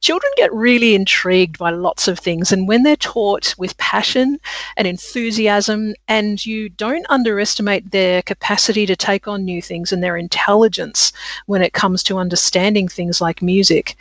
Children 0.00 0.32
get 0.36 0.52
really 0.52 0.94
intrigued 0.94 1.58
by 1.58 1.70
lots 1.70 2.08
of 2.08 2.18
things, 2.18 2.52
and 2.52 2.68
when 2.68 2.82
they're 2.82 2.96
taught 2.96 3.54
with 3.58 3.76
passion 3.78 4.38
and 4.76 4.86
enthusiasm, 4.86 5.94
and 6.08 6.44
you 6.44 6.68
don't 6.68 7.06
underestimate 7.08 7.90
their 7.90 8.22
capacity 8.22 8.86
to 8.86 8.96
take 8.96 9.28
on 9.28 9.44
new 9.44 9.60
things 9.62 9.92
and 9.92 10.02
their 10.02 10.16
intelligence 10.16 11.12
when 11.46 11.62
it 11.62 11.72
comes 11.72 12.02
to 12.02 12.18
understanding 12.18 12.88
things 12.88 13.20
like 13.20 13.42
music, 13.42 13.96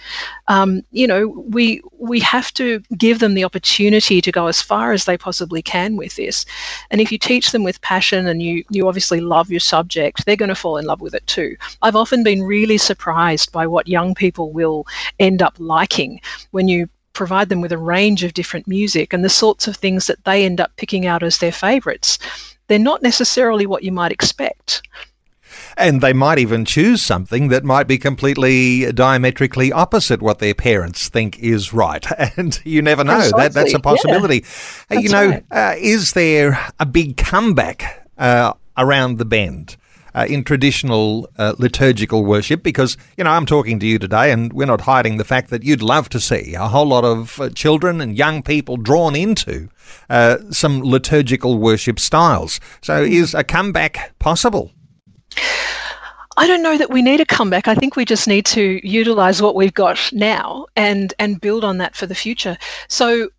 um, 0.48 0.84
you 0.92 1.08
know, 1.08 1.28
we 1.50 1.82
we 1.98 2.20
have 2.20 2.54
to 2.54 2.82
give 2.98 3.20
them 3.20 3.34
the 3.34 3.44
opportunity 3.44 4.22
to 4.22 4.32
go 4.32 4.48
as 4.48 4.62
far 4.62 4.92
as 4.92 5.06
they 5.06 5.18
possibly 5.18 5.62
can 5.62 5.98
with 5.98 6.16
this. 6.16 6.46
And 6.92 7.02
if 7.02 7.12
you 7.12 7.18
teach 7.18 7.52
them 7.52 7.64
with 7.64 7.82
passion 7.82 8.28
and 8.28 8.42
you, 8.42 8.64
you 8.70 8.88
obviously 8.88 9.22
love 9.22 9.50
your 9.50 9.60
subject, 9.60 10.26
they're 10.26 10.36
going 10.36 10.50
to 10.50 10.56
fall 10.56 10.78
in 10.78 10.86
love 10.86 11.02
with 11.02 11.16
it 11.16 11.26
too. 11.28 11.56
I've 11.82 11.96
often 11.96 12.24
been 12.24 12.44
really 12.44 12.78
surprised 12.86 13.52
by 13.52 13.68
what 13.68 13.88
young 13.88 14.16
people 14.16 14.52
will 14.52 14.86
end 15.20 15.42
up 15.42 15.56
liking 15.58 16.22
when 16.52 16.68
you 16.68 16.88
provide 17.14 17.50
them 17.50 17.62
with 17.62 17.72
a 17.72 17.78
range 17.78 18.24
of 18.24 18.34
different 18.34 18.68
music 18.68 19.14
and 19.14 19.24
the 19.24 19.30
sorts 19.30 19.68
of 19.68 19.76
things 19.76 20.06
that 20.08 20.24
they 20.26 20.46
end 20.46 20.62
up 20.62 20.72
picking 20.76 21.08
out 21.08 21.24
as 21.24 21.40
their 21.40 21.52
favorites. 21.52 22.20
They're 22.68 22.78
not 22.78 23.02
necessarily 23.02 23.66
what 23.66 23.84
you 23.84 23.92
might 23.92 24.12
expect. 24.12 24.84
And 25.78 26.02
they 26.02 26.14
might 26.14 26.38
even 26.38 26.66
choose 26.66 27.02
something 27.02 27.48
that 27.50 27.64
might 27.64 27.88
be 27.88 27.98
completely 27.98 28.92
diametrically 28.92 29.72
opposite 29.72 30.22
what 30.22 30.40
their 30.40 30.54
parents 30.54 31.10
think 31.10 31.40
is 31.40 31.74
right. 31.74 32.06
And 32.38 32.60
you 32.64 32.82
never 32.82 33.04
know. 33.04 33.16
Precisely. 33.16 33.42
That 33.42 33.54
that's 33.54 33.74
a 33.74 33.80
possibility. 33.80 34.44
Yeah. 34.90 35.00
you 35.00 35.10
know, 35.10 35.28
right. 35.28 35.44
uh, 35.52 35.76
is 35.78 36.14
there 36.14 36.60
a 36.80 36.86
big 36.86 37.18
comeback 37.18 38.08
uh, 38.18 38.54
around 38.78 39.18
the 39.18 39.26
bend? 39.26 39.78
Uh, 40.16 40.26
in 40.30 40.46
traditional 40.46 41.28
uh, 41.38 41.54
liturgical 41.58 42.24
worship 42.24 42.64
because, 42.64 42.96
you 43.18 43.24
know, 43.26 43.32
I'm 43.32 43.46
talking 43.46 43.82
to 43.82 43.86
you 43.86 44.00
today 44.00 44.32
and 44.32 44.54
we're 44.54 44.66
not 44.66 44.80
hiding 44.80 45.18
the 45.18 45.26
fact 45.26 45.50
that 45.50 45.64
you'd 45.64 45.82
love 45.82 46.08
to 46.10 46.22
see 46.22 46.54
a 46.54 46.70
whole 46.70 46.86
lot 46.86 47.04
of 47.04 47.38
uh, 47.42 47.50
children 47.50 48.00
and 48.00 48.18
young 48.18 48.42
people 48.42 48.78
drawn 48.78 49.14
into 49.14 49.68
uh, 50.10 50.38
some 50.52 50.82
liturgical 50.82 51.58
worship 51.58 52.00
styles. 52.00 52.62
So 52.82 53.04
is 53.04 53.34
a 53.34 53.44
comeback 53.44 54.18
possible? 54.20 54.72
I 56.38 56.48
don't 56.48 56.64
know 56.64 56.78
that 56.78 56.92
we 56.92 57.02
need 57.02 57.20
a 57.20 57.26
comeback. 57.26 57.68
I 57.68 57.76
think 57.76 57.98
we 57.98 58.06
just 58.06 58.26
need 58.26 58.46
to 58.48 58.80
utilize 58.88 59.42
what 59.42 59.56
we've 59.56 59.74
got 59.74 60.00
now 60.14 60.68
and 60.78 61.14
and 61.20 61.42
build 61.42 61.66
on 61.66 61.78
that 61.80 61.96
for 61.96 62.06
the 62.08 62.16
future. 62.16 62.58
So 62.88 63.30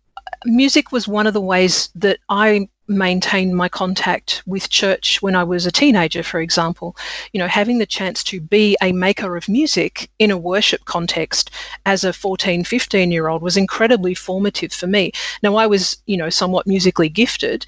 music 0.45 0.91
was 0.91 1.07
one 1.07 1.27
of 1.27 1.33
the 1.33 1.41
ways 1.41 1.89
that 1.95 2.19
I 2.29 2.69
maintained 2.87 3.55
my 3.55 3.69
contact 3.69 4.41
with 4.45 4.69
church 4.69 5.21
when 5.21 5.35
I 5.35 5.43
was 5.43 5.65
a 5.65 5.71
teenager, 5.71 6.23
for 6.23 6.39
example. 6.39 6.95
You 7.33 7.39
know, 7.39 7.47
having 7.47 7.77
the 7.77 7.85
chance 7.85 8.23
to 8.25 8.39
be 8.39 8.77
a 8.81 8.91
maker 8.91 9.35
of 9.35 9.49
music 9.49 10.09
in 10.19 10.31
a 10.31 10.37
worship 10.37 10.85
context 10.85 11.51
as 11.85 12.03
a 12.03 12.13
14, 12.13 12.63
15 12.63 13.11
year 13.11 13.27
old 13.27 13.41
was 13.41 13.57
incredibly 13.57 14.13
formative 14.13 14.73
for 14.73 14.87
me. 14.87 15.11
Now, 15.43 15.55
I 15.55 15.67
was, 15.67 15.97
you 16.05 16.17
know, 16.17 16.29
somewhat 16.29 16.67
musically 16.67 17.09
gifted 17.09 17.65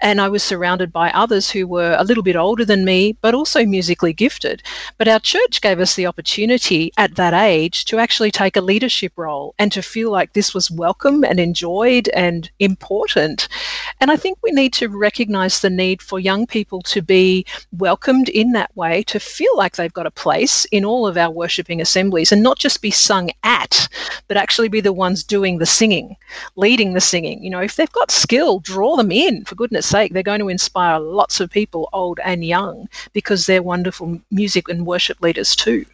and 0.00 0.20
I 0.20 0.28
was 0.28 0.42
surrounded 0.42 0.92
by 0.92 1.10
others 1.10 1.50
who 1.50 1.66
were 1.66 1.96
a 1.98 2.04
little 2.04 2.22
bit 2.22 2.36
older 2.36 2.64
than 2.64 2.84
me, 2.84 3.16
but 3.20 3.34
also 3.34 3.64
musically 3.64 4.12
gifted. 4.12 4.62
But 4.98 5.08
our 5.08 5.20
church 5.20 5.60
gave 5.60 5.80
us 5.80 5.94
the 5.94 6.06
opportunity 6.06 6.92
at 6.96 7.14
that 7.16 7.34
age 7.34 7.84
to 7.86 7.98
actually 7.98 8.30
take 8.30 8.56
a 8.56 8.60
leadership 8.60 9.12
role 9.16 9.54
and 9.58 9.70
to 9.72 9.82
feel 9.82 10.10
like 10.10 10.32
this 10.32 10.54
was 10.54 10.70
welcome 10.70 11.24
and 11.24 11.38
enjoyed 11.38 12.08
and 12.08 12.50
important. 12.58 13.48
And 14.02 14.10
I 14.10 14.16
think 14.16 14.36
we 14.42 14.50
need 14.50 14.72
to 14.72 14.88
recognize 14.88 15.60
the 15.60 15.70
need 15.70 16.02
for 16.02 16.18
young 16.18 16.44
people 16.44 16.82
to 16.82 17.00
be 17.00 17.46
welcomed 17.70 18.28
in 18.30 18.50
that 18.50 18.76
way, 18.76 19.04
to 19.04 19.20
feel 19.20 19.56
like 19.56 19.76
they've 19.76 19.92
got 19.92 20.08
a 20.08 20.10
place 20.10 20.64
in 20.72 20.84
all 20.84 21.06
of 21.06 21.16
our 21.16 21.30
worshipping 21.30 21.80
assemblies 21.80 22.32
and 22.32 22.42
not 22.42 22.58
just 22.58 22.82
be 22.82 22.90
sung 22.90 23.30
at, 23.44 23.86
but 24.26 24.36
actually 24.36 24.66
be 24.66 24.80
the 24.80 24.92
ones 24.92 25.22
doing 25.22 25.58
the 25.58 25.66
singing, 25.66 26.16
leading 26.56 26.94
the 26.94 27.00
singing. 27.00 27.44
You 27.44 27.50
know, 27.50 27.60
if 27.60 27.76
they've 27.76 27.92
got 27.92 28.10
skill, 28.10 28.58
draw 28.58 28.96
them 28.96 29.12
in. 29.12 29.44
For 29.44 29.54
goodness 29.54 29.86
sake, 29.86 30.12
they're 30.12 30.24
going 30.24 30.40
to 30.40 30.48
inspire 30.48 30.98
lots 30.98 31.38
of 31.38 31.48
people, 31.48 31.88
old 31.92 32.18
and 32.24 32.44
young, 32.44 32.88
because 33.12 33.46
they're 33.46 33.62
wonderful 33.62 34.20
music 34.32 34.68
and 34.68 34.84
worship 34.84 35.22
leaders 35.22 35.54
too. 35.54 35.86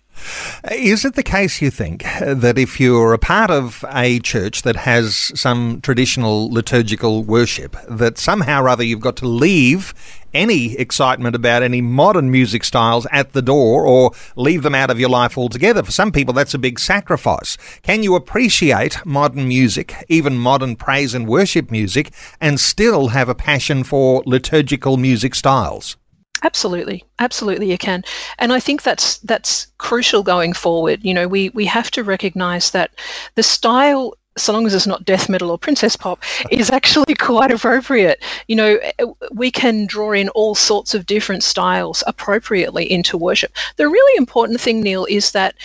Is 0.70 1.04
it 1.04 1.14
the 1.14 1.22
case, 1.22 1.62
you 1.62 1.70
think, 1.70 2.04
that 2.20 2.58
if 2.58 2.80
you're 2.80 3.12
a 3.12 3.18
part 3.18 3.50
of 3.50 3.84
a 3.92 4.18
church 4.20 4.62
that 4.62 4.76
has 4.76 5.32
some 5.38 5.80
traditional 5.80 6.50
liturgical 6.50 7.24
worship, 7.24 7.76
that 7.88 8.18
somehow 8.18 8.62
or 8.62 8.68
other 8.68 8.84
you've 8.84 9.00
got 9.00 9.16
to 9.18 9.28
leave 9.28 9.94
any 10.34 10.76
excitement 10.76 11.34
about 11.34 11.62
any 11.62 11.80
modern 11.80 12.30
music 12.30 12.62
styles 12.64 13.06
at 13.10 13.32
the 13.32 13.42
door 13.42 13.86
or 13.86 14.12
leave 14.36 14.62
them 14.62 14.74
out 14.74 14.90
of 14.90 15.00
your 15.00 15.08
life 15.08 15.38
altogether? 15.38 15.82
For 15.82 15.92
some 15.92 16.12
people, 16.12 16.34
that's 16.34 16.54
a 16.54 16.58
big 16.58 16.78
sacrifice. 16.78 17.56
Can 17.82 18.02
you 18.02 18.14
appreciate 18.14 19.04
modern 19.06 19.48
music, 19.48 19.94
even 20.08 20.38
modern 20.38 20.76
praise 20.76 21.14
and 21.14 21.26
worship 21.26 21.70
music, 21.70 22.12
and 22.40 22.60
still 22.60 23.08
have 23.08 23.28
a 23.28 23.34
passion 23.34 23.84
for 23.84 24.22
liturgical 24.26 24.96
music 24.96 25.34
styles? 25.34 25.96
Absolutely, 26.42 27.04
absolutely, 27.18 27.70
you 27.70 27.78
can, 27.78 28.04
and 28.38 28.52
I 28.52 28.60
think 28.60 28.82
that's 28.82 29.18
that's 29.18 29.66
crucial 29.78 30.22
going 30.22 30.52
forward. 30.52 31.00
You 31.02 31.14
know, 31.14 31.26
we 31.26 31.48
we 31.50 31.64
have 31.66 31.90
to 31.92 32.04
recognise 32.04 32.70
that 32.70 32.90
the 33.34 33.42
style 33.42 34.14
so 34.38 34.52
long 34.52 34.66
as 34.66 34.74
it's 34.74 34.86
not 34.86 35.04
death 35.04 35.28
metal 35.28 35.50
or 35.50 35.58
princess 35.58 35.96
pop, 35.96 36.22
is 36.50 36.70
actually 36.78 37.14
quite 37.14 37.50
appropriate. 37.50 38.22
You 38.46 38.56
know, 38.56 38.78
eh, 38.98 39.04
we 39.32 39.50
can 39.50 39.86
draw 39.86 40.12
in 40.12 40.28
all 40.30 40.54
sorts 40.54 40.94
of 40.94 41.06
different 41.06 41.42
styles 41.42 42.02
appropriately 42.06 42.90
into 42.90 43.18
worship. 43.18 43.52
The 43.76 43.88
really 43.88 44.16
important 44.16 44.60
thing, 44.60 44.80
Neil, 44.80 45.06
is 45.06 45.32
that 45.32 45.56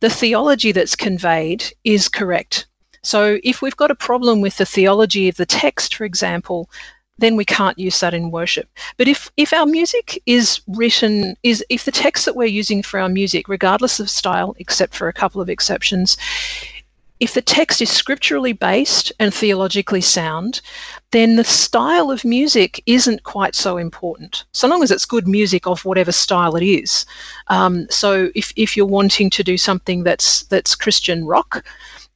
the 0.00 0.10
theology 0.10 0.72
that's 0.72 0.96
conveyed 0.96 1.64
is 1.84 2.08
correct. 2.08 2.66
So 3.02 3.38
if 3.42 3.62
we've 3.62 3.76
got 3.76 3.90
a 3.90 3.94
problem 3.94 4.40
with 4.40 4.58
the 4.58 4.66
theology 4.66 5.28
of 5.28 5.36
the 5.36 5.46
text, 5.46 5.94
for 5.94 6.04
example, 6.04 6.68
then 7.20 7.36
we 7.36 7.44
can't 7.44 7.78
use 7.78 8.00
that 8.00 8.14
in 8.14 8.30
worship. 8.30 8.68
But 8.96 9.08
if, 9.08 9.30
if 9.36 9.52
our 9.52 9.66
music 9.66 10.20
is 10.26 10.60
written, 10.66 11.36
is 11.42 11.64
if 11.68 11.84
the 11.84 11.92
text 11.92 12.24
that 12.24 12.36
we're 12.36 12.46
using 12.46 12.82
for 12.82 12.98
our 13.00 13.08
music, 13.08 13.48
regardless 13.48 14.00
of 14.00 14.10
style, 14.10 14.54
except 14.58 14.94
for 14.94 15.08
a 15.08 15.12
couple 15.12 15.40
of 15.40 15.48
exceptions, 15.48 16.16
if 17.20 17.34
the 17.34 17.42
text 17.42 17.82
is 17.82 17.90
scripturally 17.90 18.54
based 18.54 19.12
and 19.20 19.32
theologically 19.32 20.00
sound, 20.00 20.62
then 21.10 21.36
the 21.36 21.44
style 21.44 22.10
of 22.10 22.24
music 22.24 22.82
isn't 22.86 23.24
quite 23.24 23.54
so 23.54 23.76
important, 23.76 24.44
so 24.52 24.66
long 24.66 24.82
as 24.82 24.90
it's 24.90 25.04
good 25.04 25.28
music 25.28 25.66
of 25.66 25.84
whatever 25.84 26.12
style 26.12 26.56
it 26.56 26.64
is. 26.64 27.04
Um, 27.48 27.86
so 27.90 28.30
if, 28.34 28.54
if 28.56 28.74
you're 28.74 28.86
wanting 28.86 29.28
to 29.30 29.44
do 29.44 29.58
something 29.58 30.02
that's 30.02 30.44
that's 30.44 30.74
Christian 30.74 31.26
rock, 31.26 31.62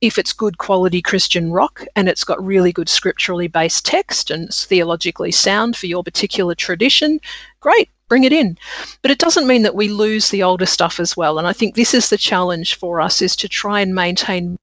if 0.05 0.19
it's 0.19 0.35
good 0.35 0.59
quality 0.59 1.01
Christian 1.01 1.51
rock 1.51 1.83
and 1.97 2.11
it's 2.11 2.25
got 2.25 2.45
really 2.45 2.73
good 2.73 2.91
scripturally 2.91 3.49
based 3.49 3.87
text 3.87 4.31
and 4.31 4.45
it's 4.45 4.67
theologically 4.67 5.33
sound 5.33 5.77
for 5.77 5.87
your 5.87 6.05
particular 6.05 6.55
tradition, 6.55 7.19
great, 7.61 7.89
bring 8.09 8.25
it 8.25 8.33
in. 8.33 8.59
But 9.01 9.11
it 9.11 9.19
doesn't 9.19 9.47
mean 9.47 9.63
that 9.63 9.75
we 9.75 9.89
lose 9.89 10.29
the 10.29 10.43
older 10.43 10.67
stuff 10.67 11.01
as 11.01 11.17
well. 11.17 11.39
And 11.39 11.49
I 11.49 11.55
think 11.55 11.75
this 11.75 11.95
is 11.95 12.11
the 12.11 12.19
challenge 12.19 12.75
for 12.75 13.01
us 13.01 13.23
is 13.23 13.35
to 13.37 13.49
try 13.49 13.81
and 13.81 13.95
maintain 13.95 14.59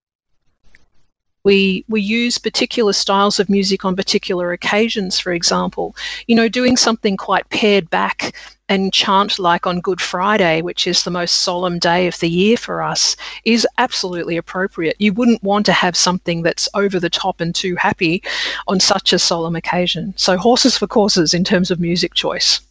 we 1.43 1.83
we 1.87 2.01
use 2.01 2.37
particular 2.37 2.93
styles 2.93 3.39
of 3.39 3.49
music 3.49 3.83
on 3.83 3.95
particular 3.95 4.51
occasions 4.51 5.19
for 5.19 5.33
example 5.33 5.95
you 6.27 6.35
know 6.35 6.47
doing 6.47 6.77
something 6.77 7.17
quite 7.17 7.49
pared 7.49 7.89
back 7.89 8.35
and 8.71 8.93
chant 8.93 9.37
like 9.37 9.67
on 9.67 9.81
Good 9.81 9.99
Friday, 9.99 10.61
which 10.61 10.87
is 10.87 11.03
the 11.03 11.11
most 11.11 11.41
solemn 11.41 11.77
day 11.77 12.07
of 12.07 12.17
the 12.19 12.29
year 12.29 12.55
for 12.55 12.81
us, 12.81 13.17
is 13.43 13.67
absolutely 13.77 14.37
appropriate. 14.37 14.95
You 14.97 15.11
wouldn't 15.11 15.43
want 15.43 15.65
to 15.65 15.73
have 15.73 15.97
something 15.97 16.41
that's 16.41 16.69
over 16.73 16.97
the 16.97 17.09
top 17.09 17.41
and 17.41 17.53
too 17.53 17.75
happy 17.75 18.23
on 18.69 18.79
such 18.79 19.11
a 19.11 19.19
solemn 19.19 19.57
occasion. 19.57 20.13
So, 20.15 20.37
horses 20.37 20.77
for 20.77 20.87
courses 20.87 21.33
in 21.33 21.43
terms 21.43 21.69
of 21.69 21.81
music 21.81 22.13
choice. 22.13 22.61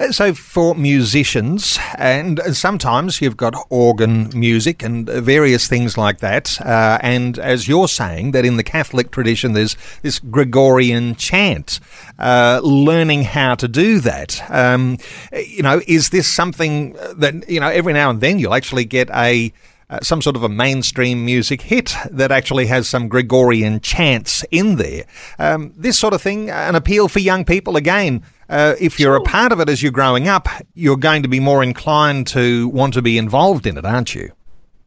Uh, 0.00 0.10
so, 0.10 0.34
for 0.34 0.74
musicians, 0.74 1.78
and 1.96 2.40
sometimes 2.50 3.20
you've 3.20 3.36
got 3.36 3.54
organ 3.70 4.30
music 4.34 4.82
and 4.82 5.08
various 5.08 5.68
things 5.68 5.96
like 5.96 6.18
that. 6.18 6.60
Uh, 6.60 6.98
and 7.02 7.38
as 7.38 7.68
you're 7.68 7.86
saying, 7.86 8.32
that 8.32 8.44
in 8.44 8.56
the 8.56 8.64
Catholic 8.64 9.12
tradition, 9.12 9.52
there's 9.52 9.76
this 10.02 10.18
Gregorian 10.18 11.14
chant, 11.14 11.78
uh, 12.18 12.60
learning 12.64 13.22
how 13.22 13.54
to 13.54 13.68
do 13.68 14.00
that. 14.00 14.42
Um, 14.50 14.98
you 15.36 15.62
know, 15.62 15.80
is 15.86 16.10
this 16.10 16.32
something 16.32 16.92
that, 17.16 17.48
you 17.48 17.60
know, 17.60 17.68
every 17.68 17.92
now 17.92 18.10
and 18.10 18.20
then 18.20 18.38
you'll 18.38 18.54
actually 18.54 18.84
get 18.84 19.10
a, 19.10 19.52
uh, 19.88 20.00
some 20.02 20.20
sort 20.20 20.36
of 20.36 20.42
a 20.42 20.48
mainstream 20.48 21.24
music 21.24 21.62
hit 21.62 21.94
that 22.10 22.32
actually 22.32 22.66
has 22.66 22.88
some 22.88 23.08
Gregorian 23.08 23.80
chants 23.80 24.44
in 24.50 24.76
there. 24.76 25.04
Um, 25.38 25.72
this 25.76 25.98
sort 25.98 26.14
of 26.14 26.20
thing, 26.20 26.50
an 26.50 26.74
appeal 26.74 27.08
for 27.08 27.20
young 27.20 27.44
people. 27.44 27.76
Again, 27.76 28.22
uh, 28.48 28.74
if 28.80 28.98
you're 28.98 29.16
a 29.16 29.22
part 29.22 29.52
of 29.52 29.60
it 29.60 29.68
as 29.68 29.82
you're 29.82 29.92
growing 29.92 30.28
up, 30.28 30.48
you're 30.74 30.96
going 30.96 31.22
to 31.22 31.28
be 31.28 31.40
more 31.40 31.62
inclined 31.62 32.26
to 32.28 32.68
want 32.68 32.94
to 32.94 33.02
be 33.02 33.18
involved 33.18 33.66
in 33.66 33.78
it, 33.78 33.84
aren't 33.84 34.14
you? 34.14 34.32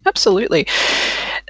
Absolutely. 0.05 0.65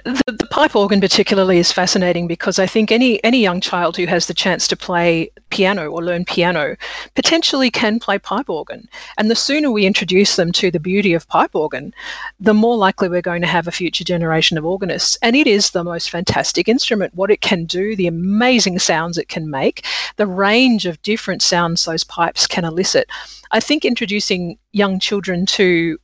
The, 0.04 0.36
the, 0.38 0.46
pipe 0.46 0.74
organ 0.74 1.00
particularly 1.00 1.58
is 1.58 1.72
fascinating 1.72 2.26
because 2.26 2.58
I 2.58 2.66
think 2.66 2.90
any 2.90 3.22
any 3.24 3.40
young 3.40 3.60
child 3.60 3.96
who 3.96 4.06
has 4.06 4.26
the 4.26 4.34
chance 4.34 4.66
to 4.68 4.76
play 4.76 5.30
piano 5.50 5.88
or 5.88 6.02
learn 6.02 6.24
piano 6.24 6.76
potentially 7.14 7.70
can 7.70 7.98
play 7.98 8.18
pipe 8.18 8.48
organ. 8.50 8.88
And 9.18 9.30
the 9.30 9.36
sooner 9.36 9.70
we 9.70 9.86
introduce 9.86 10.36
them 10.36 10.52
to 10.52 10.70
the 10.70 10.80
beauty 10.80 11.14
of 11.14 11.28
pipe 11.28 11.54
organ, 11.54 11.94
the 12.38 12.54
more 12.54 12.76
likely 12.76 13.08
we're 13.08 13.22
going 13.22 13.42
to 13.42 13.46
have 13.46 13.66
a 13.66 13.72
future 13.72 14.04
generation 14.04 14.58
of 14.58 14.66
organists. 14.66 15.16
And 15.22 15.34
it 15.36 15.46
is 15.46 15.70
the 15.70 15.84
most 15.84 16.10
fantastic 16.10 16.68
instrument. 16.68 17.14
What 17.14 17.30
it 17.30 17.40
can 17.40 17.64
do, 17.64 17.96
the 17.96 18.06
amazing 18.06 18.78
sounds 18.78 19.18
it 19.18 19.28
can 19.28 19.50
make, 19.50 19.84
the 20.16 20.26
range 20.26 20.86
of 20.86 21.02
different 21.02 21.42
sounds 21.42 21.84
those 21.84 22.04
pipes 22.04 22.46
can 22.46 22.64
elicit. 22.64 23.08
I 23.50 23.60
think 23.60 23.84
introducing 23.84 24.58
young 24.72 25.00
children 25.00 25.46
to 25.46 25.98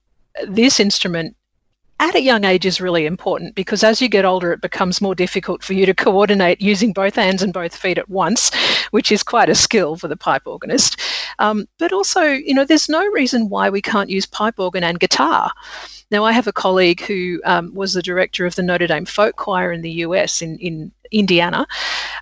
this 0.47 0.81
instrument 0.81 1.36
at 1.99 2.15
a 2.15 2.21
young 2.21 2.45
age 2.45 2.67
is 2.67 2.81
really 2.81 3.07
important 3.07 3.55
because 3.55 3.83
as 3.83 4.03
you 4.03 4.09
get 4.09 4.25
older, 4.25 4.53
it 4.53 4.61
becomes 4.61 5.01
more 5.01 5.15
difficult 5.15 5.63
for 5.63 5.73
you 5.73 5.87
to 5.87 5.95
coordinate 5.95 6.61
using 6.61 6.93
both 6.93 7.15
hands 7.15 7.43
and 7.43 7.53
both 7.53 7.75
feet 7.75 7.99
at 7.99 8.09
once, 8.09 8.55
which 8.91 9.11
is 9.11 9.23
quite 9.23 9.49
a 9.49 9.55
skill 9.55 9.97
for 9.97 10.09
the 10.09 10.17
pipe 10.17 10.43
organist. 10.47 11.01
Um, 11.39 11.67
but 11.79 11.93
also, 11.93 12.23
you 12.23 12.55
know, 12.55 12.65
there's 12.65 12.89
no 12.89 13.05
reason 13.07 13.49
why 13.49 13.71
we 13.71 13.81
can't 13.81 14.11
use 14.11 14.27
pipe 14.27 14.59
organ 14.59 14.85
and 14.85 15.01
guitar. 15.01 15.53
Now, 16.11 16.25
I 16.25 16.33
have 16.33 16.47
a 16.47 16.53
colleague 16.53 17.01
who 17.01 17.41
um, 17.45 17.75
was 17.75 17.93
the 17.93 18.03
director 18.03 18.47
of 18.47 18.55
the 18.55 18.63
Notre 18.63 18.87
Dame 18.87 19.07
Folk 19.07 19.37
Choir 19.37 19.73
in 19.73 19.83
the 19.83 19.91
US 19.91 20.41
in, 20.41 20.57
in 20.59 20.93
Indiana, 21.11 21.67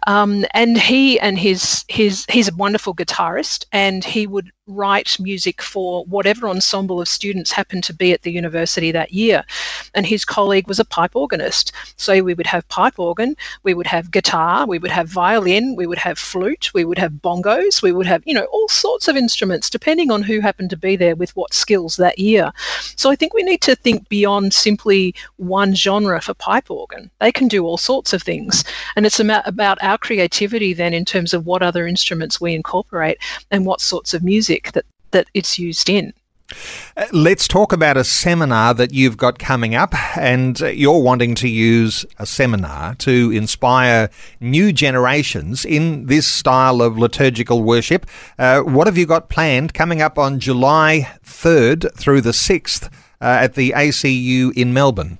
um, 0.07 0.45
and 0.53 0.79
he 0.79 1.19
and 1.21 1.39
his 1.39 1.85
his 1.89 2.25
he's 2.29 2.49
a 2.49 2.55
wonderful 2.55 2.95
guitarist, 2.95 3.67
and 3.73 4.05
he 4.05 4.27
would 4.27 4.51
write 4.67 5.19
music 5.21 5.61
for 5.61 6.05
whatever 6.07 6.49
ensemble 6.49 7.01
of 7.01 7.09
students 7.09 7.53
happened 7.53 7.85
to 7.85 7.93
be 7.93 8.13
at 8.13 8.23
the 8.23 8.33
university 8.33 8.91
that 8.91 9.13
year. 9.13 9.45
And 9.95 10.07
his 10.07 10.25
colleague 10.25 10.67
was 10.67 10.81
a 10.81 10.85
pipe 10.85 11.15
organist. 11.15 11.73
So 11.97 12.23
we 12.23 12.35
would 12.35 12.47
have 12.47 12.67
pipe 12.69 12.99
organ, 12.99 13.37
we 13.63 13.75
would 13.75 13.87
have 13.87 14.11
guitar, 14.11 14.67
we 14.67 14.79
would 14.79 14.91
have 14.91 15.09
violin, 15.09 15.77
we 15.77 15.87
would 15.87 15.99
have 15.99 16.19
flute, 16.19 16.73
we 16.73 16.85
would 16.85 16.99
have 16.99 17.13
bongos, 17.13 17.83
we 17.83 17.93
would 17.93 18.07
have, 18.07 18.23
you 18.25 18.35
know, 18.35 18.45
all 18.47 18.69
sorts 18.69 19.07
of 19.07 19.17
instruments, 19.17 19.69
depending 19.69 20.11
on 20.11 20.23
who 20.23 20.41
happened 20.41 20.71
to 20.71 20.77
be 20.77 20.97
there 20.97 21.15
with 21.15 21.35
what 21.37 21.53
skills 21.53 21.97
that 21.97 22.19
year. 22.19 22.51
So 22.97 23.11
I 23.11 23.17
think 23.17 23.35
we 23.35 23.43
need 23.43 23.61
to 23.63 23.74
think 23.75 24.09
beyond 24.09 24.53
simply 24.53 25.15
one 25.37 25.75
genre 25.75 26.21
for 26.21 26.35
pipe 26.35 26.71
organ. 26.71 27.11
They 27.21 27.33
can 27.33 27.49
do 27.49 27.65
all 27.65 27.79
sorts 27.79 28.13
of 28.13 28.23
things. 28.23 28.65
And 28.97 29.07
it's 29.07 29.21
about, 29.21 29.83
our 29.83 29.99
creativity 29.99 30.73
then 30.73 30.95
in 30.95 31.05
terms 31.05 31.35
of 31.35 31.47
what 31.47 31.63
other 31.63 31.87
instruments 31.87 32.41
we 32.41 32.55
incorporate 32.55 33.19
and 33.51 33.67
what 33.67 33.81
sorts 33.81 34.15
of 34.15 34.23
music 34.23 34.73
that, 34.73 34.85
that 35.11 35.29
it's 35.35 35.59
used 35.59 35.89
in. 35.89 36.13
Uh, 36.97 37.07
let's 37.13 37.49
talk 37.49 37.73
about 37.73 37.97
a 37.97 38.05
seminar 38.05 38.75
that 38.75 38.93
you've 38.93 39.17
got 39.17 39.39
coming 39.39 39.75
up, 39.75 39.95
and 40.17 40.63
uh, 40.63 40.67
you're 40.67 41.01
wanting 41.01 41.35
to 41.35 41.49
use 41.49 42.05
a 42.19 42.27
seminar 42.27 42.95
to 42.97 43.31
inspire 43.33 44.11
new 44.41 44.73
generations 44.73 45.65
in 45.65 46.07
this 46.07 46.27
style 46.27 46.83
of 46.83 46.99
liturgical 46.99 47.63
worship. 47.63 48.07
Uh, 48.39 48.61
what 48.61 48.87
have 48.87 48.99
you 48.99 49.07
got 49.07 49.29
planned 49.29 49.75
coming 49.75 50.03
up 50.03 50.19
on 50.19 50.39
July 50.39 51.11
3rd 51.25 51.93
through 51.97 52.21
the 52.21 52.31
6th 52.31 52.87
uh, 52.87 52.89
at 53.25 53.55
the 53.55 53.73
ACU 53.77 54.53
in 54.55 54.73
Melbourne? 54.73 55.19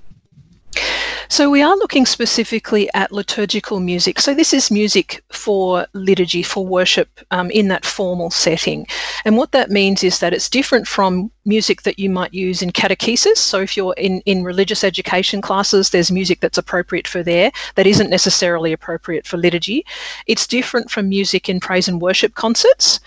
So 1.27 1.49
we 1.49 1.63
are 1.63 1.75
looking 1.75 2.05
specifically 2.05 2.87
at 2.93 3.11
liturgical 3.11 3.79
music. 3.79 4.19
So 4.19 4.33
this 4.33 4.53
is 4.53 4.69
music 4.69 5.23
for 5.31 5.87
liturgy, 5.93 6.43
for 6.43 6.65
worship 6.65 7.19
um, 7.31 7.49
in 7.51 7.67
that 7.69 7.83
formal 7.83 8.29
setting. 8.29 8.85
And 9.25 9.35
what 9.35 9.51
that 9.51 9.71
means 9.71 10.03
is 10.03 10.19
that 10.19 10.33
it's 10.33 10.49
different 10.49 10.87
from 10.87 11.31
music 11.45 11.81
that 11.81 11.97
you 11.97 12.09
might 12.09 12.33
use 12.33 12.61
in 12.61 12.71
catechesis. 12.71 13.37
So 13.37 13.59
if 13.59 13.75
you're 13.75 13.95
in, 13.97 14.21
in 14.21 14.43
religious 14.43 14.83
education 14.83 15.41
classes, 15.41 15.89
there's 15.89 16.11
music 16.11 16.41
that's 16.41 16.57
appropriate 16.57 17.07
for 17.07 17.23
there 17.23 17.51
that 17.73 17.87
isn't 17.87 18.09
necessarily 18.09 18.71
appropriate 18.71 19.25
for 19.25 19.37
liturgy. 19.37 19.85
It's 20.27 20.47
different 20.47 20.91
from 20.91 21.09
music 21.09 21.49
in 21.49 21.59
praise 21.59 21.87
and 21.87 22.01
worship 22.01 22.35
concerts 22.35 22.99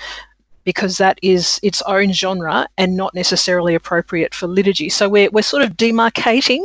because 0.68 0.98
that 0.98 1.18
is 1.22 1.59
its 1.62 1.81
own 1.87 2.12
genre 2.12 2.68
and 2.76 2.94
not 2.94 3.14
necessarily 3.14 3.74
appropriate 3.74 4.35
for 4.35 4.46
liturgy. 4.46 4.90
So 4.90 5.09
we're, 5.09 5.31
we're 5.31 5.40
sort 5.40 5.62
of 5.62 5.78
demarcating 5.78 6.62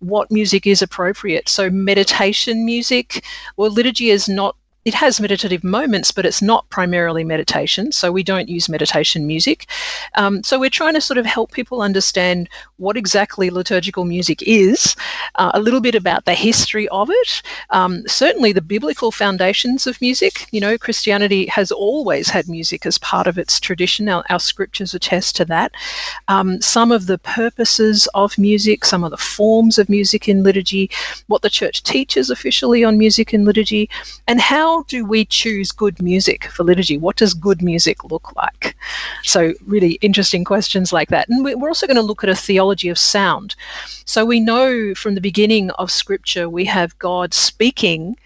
what 0.00 0.30
music 0.30 0.66
is 0.66 0.80
appropriate. 0.80 1.50
So 1.50 1.68
meditation 1.68 2.64
music, 2.64 3.22
well, 3.58 3.70
liturgy 3.70 4.08
is 4.08 4.26
not 4.26 4.56
it 4.84 4.94
has 4.94 5.20
meditative 5.20 5.62
moments, 5.62 6.10
but 6.10 6.26
it's 6.26 6.42
not 6.42 6.68
primarily 6.68 7.22
meditation. 7.22 7.92
So 7.92 8.10
we 8.10 8.22
don't 8.22 8.48
use 8.48 8.68
meditation 8.68 9.26
music. 9.26 9.66
Um, 10.14 10.42
so 10.42 10.58
we're 10.58 10.70
trying 10.70 10.94
to 10.94 11.00
sort 11.00 11.18
of 11.18 11.26
help 11.26 11.52
people 11.52 11.82
understand 11.82 12.48
what 12.78 12.96
exactly 12.96 13.50
liturgical 13.50 14.04
music 14.04 14.42
is, 14.42 14.96
uh, 15.36 15.52
a 15.54 15.60
little 15.60 15.80
bit 15.80 15.94
about 15.94 16.24
the 16.24 16.34
history 16.34 16.88
of 16.88 17.10
it, 17.10 17.42
um, 17.70 18.02
certainly 18.08 18.52
the 18.52 18.60
biblical 18.60 19.12
foundations 19.12 19.86
of 19.86 20.00
music. 20.00 20.48
You 20.50 20.60
know, 20.60 20.76
Christianity 20.76 21.46
has 21.46 21.70
always 21.70 22.28
had 22.28 22.48
music 22.48 22.84
as 22.84 22.98
part 22.98 23.28
of 23.28 23.38
its 23.38 23.60
tradition. 23.60 24.08
Our, 24.08 24.24
our 24.30 24.40
scriptures 24.40 24.94
attest 24.94 25.36
to 25.36 25.44
that. 25.44 25.72
Um, 26.26 26.60
some 26.60 26.90
of 26.90 27.06
the 27.06 27.18
purposes 27.18 28.08
of 28.14 28.36
music, 28.36 28.84
some 28.84 29.04
of 29.04 29.12
the 29.12 29.16
forms 29.16 29.78
of 29.78 29.88
music 29.88 30.28
in 30.28 30.42
liturgy, 30.42 30.90
what 31.28 31.42
the 31.42 31.50
church 31.50 31.84
teaches 31.84 32.30
officially 32.30 32.82
on 32.82 32.98
music 32.98 33.32
in 33.32 33.44
liturgy, 33.44 33.88
and 34.26 34.40
how 34.40 34.71
how 34.72 34.82
do 34.84 35.04
we 35.04 35.26
choose 35.26 35.70
good 35.70 36.00
music 36.00 36.44
for 36.46 36.64
liturgy? 36.64 36.96
What 36.96 37.16
does 37.16 37.34
good 37.34 37.60
music 37.60 38.04
look 38.04 38.34
like? 38.34 38.74
So, 39.22 39.52
really 39.66 39.92
interesting 40.00 40.44
questions 40.44 40.94
like 40.94 41.10
that. 41.10 41.28
And 41.28 41.44
we're 41.44 41.68
also 41.68 41.86
going 41.86 41.96
to 41.96 42.02
look 42.10 42.24
at 42.24 42.30
a 42.30 42.34
theology 42.34 42.88
of 42.88 42.98
sound. 42.98 43.54
So, 44.06 44.24
we 44.24 44.40
know 44.40 44.94
from 44.94 45.14
the 45.14 45.20
beginning 45.20 45.70
of 45.72 45.90
Scripture 45.90 46.48
we 46.48 46.64
have 46.64 46.98
God 46.98 47.34
speaking 47.34 48.16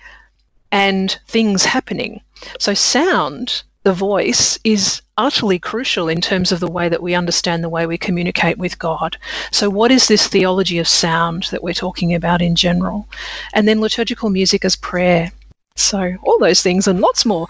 and 0.70 1.18
things 1.26 1.64
happening. 1.64 2.20
So, 2.60 2.74
sound, 2.74 3.64
the 3.82 3.92
voice, 3.92 4.56
is 4.62 5.02
utterly 5.18 5.58
crucial 5.58 6.08
in 6.08 6.20
terms 6.20 6.52
of 6.52 6.60
the 6.60 6.70
way 6.70 6.88
that 6.88 7.02
we 7.02 7.16
understand 7.16 7.64
the 7.64 7.74
way 7.76 7.86
we 7.86 7.98
communicate 7.98 8.56
with 8.56 8.78
God. 8.78 9.16
So, 9.50 9.68
what 9.68 9.90
is 9.90 10.06
this 10.06 10.28
theology 10.28 10.78
of 10.78 10.86
sound 10.86 11.48
that 11.50 11.64
we're 11.64 11.74
talking 11.74 12.14
about 12.14 12.40
in 12.40 12.54
general? 12.54 13.08
And 13.52 13.66
then 13.66 13.80
liturgical 13.80 14.30
music 14.30 14.64
as 14.64 14.76
prayer. 14.76 15.32
So, 15.76 16.16
all 16.22 16.38
those 16.38 16.62
things 16.62 16.88
and 16.88 17.00
lots 17.00 17.26
more. 17.26 17.46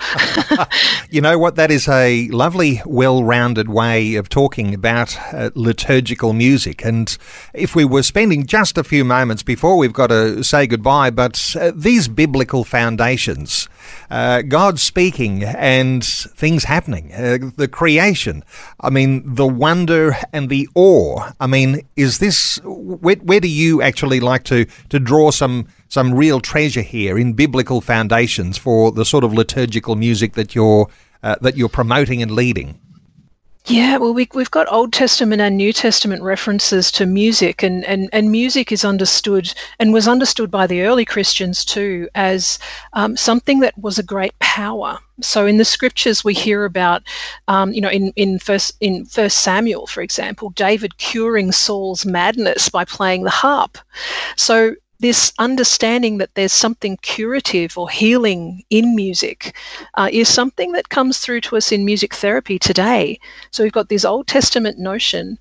you 1.10 1.20
know 1.20 1.38
what? 1.38 1.54
That 1.54 1.70
is 1.70 1.88
a 1.88 2.26
lovely, 2.28 2.82
well 2.84 3.22
rounded 3.22 3.68
way 3.68 4.16
of 4.16 4.28
talking 4.28 4.74
about 4.74 5.16
uh, 5.32 5.50
liturgical 5.54 6.32
music. 6.32 6.84
And 6.84 7.16
if 7.54 7.76
we 7.76 7.84
were 7.84 8.02
spending 8.02 8.44
just 8.44 8.76
a 8.76 8.84
few 8.84 9.04
moments 9.04 9.44
before 9.44 9.78
we've 9.78 9.92
got 9.92 10.08
to 10.08 10.42
say 10.42 10.66
goodbye, 10.66 11.10
but 11.10 11.54
uh, 11.58 11.70
these 11.74 12.08
biblical 12.08 12.64
foundations, 12.64 13.68
uh, 14.10 14.42
God 14.42 14.80
speaking 14.80 15.44
and 15.44 16.04
things 16.04 16.64
happening, 16.64 17.12
uh, 17.12 17.38
the 17.56 17.68
creation, 17.68 18.44
I 18.80 18.90
mean, 18.90 19.22
the 19.36 19.46
wonder 19.46 20.16
and 20.32 20.48
the 20.48 20.68
awe. 20.74 21.30
I 21.38 21.46
mean, 21.46 21.86
is 21.94 22.18
this, 22.18 22.58
where, 22.64 23.16
where 23.16 23.40
do 23.40 23.48
you 23.48 23.82
actually 23.82 24.18
like 24.18 24.42
to, 24.44 24.66
to 24.88 24.98
draw 24.98 25.30
some 25.30 25.68
some 25.88 26.14
real 26.14 26.40
treasure 26.40 26.82
here 26.82 27.18
in 27.18 27.32
biblical 27.32 27.80
foundations 27.80 28.58
for 28.58 28.92
the 28.92 29.04
sort 29.04 29.24
of 29.24 29.32
liturgical 29.32 29.96
music 29.96 30.34
that 30.34 30.54
you're 30.54 30.88
uh, 31.22 31.36
that 31.40 31.56
you're 31.56 31.68
promoting 31.68 32.22
and 32.22 32.30
leading. 32.30 32.78
Yeah, 33.68 33.96
well, 33.96 34.14
we, 34.14 34.28
we've 34.32 34.50
got 34.52 34.70
Old 34.70 34.92
Testament 34.92 35.42
and 35.42 35.56
New 35.56 35.72
Testament 35.72 36.22
references 36.22 36.92
to 36.92 37.04
music, 37.04 37.64
and, 37.64 37.84
and, 37.84 38.08
and 38.12 38.30
music 38.30 38.70
is 38.70 38.84
understood 38.84 39.52
and 39.80 39.92
was 39.92 40.06
understood 40.06 40.52
by 40.52 40.68
the 40.68 40.82
early 40.82 41.04
Christians 41.04 41.64
too 41.64 42.08
as 42.14 42.60
um, 42.92 43.16
something 43.16 43.58
that 43.60 43.76
was 43.76 43.98
a 43.98 44.04
great 44.04 44.38
power. 44.38 45.00
So 45.20 45.46
in 45.46 45.56
the 45.56 45.64
scriptures, 45.64 46.22
we 46.22 46.32
hear 46.32 46.64
about, 46.64 47.02
um, 47.48 47.72
you 47.72 47.80
know, 47.80 47.90
in 47.90 48.12
in 48.14 48.38
first 48.38 48.76
in 48.80 49.04
First 49.04 49.38
Samuel, 49.38 49.88
for 49.88 50.00
example, 50.00 50.50
David 50.50 50.98
curing 50.98 51.50
Saul's 51.50 52.06
madness 52.06 52.68
by 52.68 52.84
playing 52.84 53.24
the 53.24 53.30
harp. 53.30 53.78
So 54.36 54.76
this 54.98 55.32
understanding 55.38 56.18
that 56.18 56.34
there's 56.34 56.52
something 56.52 56.96
curative 57.02 57.76
or 57.76 57.88
healing 57.88 58.62
in 58.70 58.94
music 58.94 59.56
uh, 59.94 60.08
is 60.12 60.28
something 60.28 60.72
that 60.72 60.88
comes 60.88 61.18
through 61.18 61.40
to 61.42 61.56
us 61.56 61.72
in 61.72 61.84
music 61.84 62.14
therapy 62.14 62.58
today. 62.58 63.18
So 63.50 63.62
we've 63.62 63.72
got 63.72 63.88
this 63.88 64.04
Old 64.04 64.26
Testament 64.26 64.78
notion, 64.78 65.38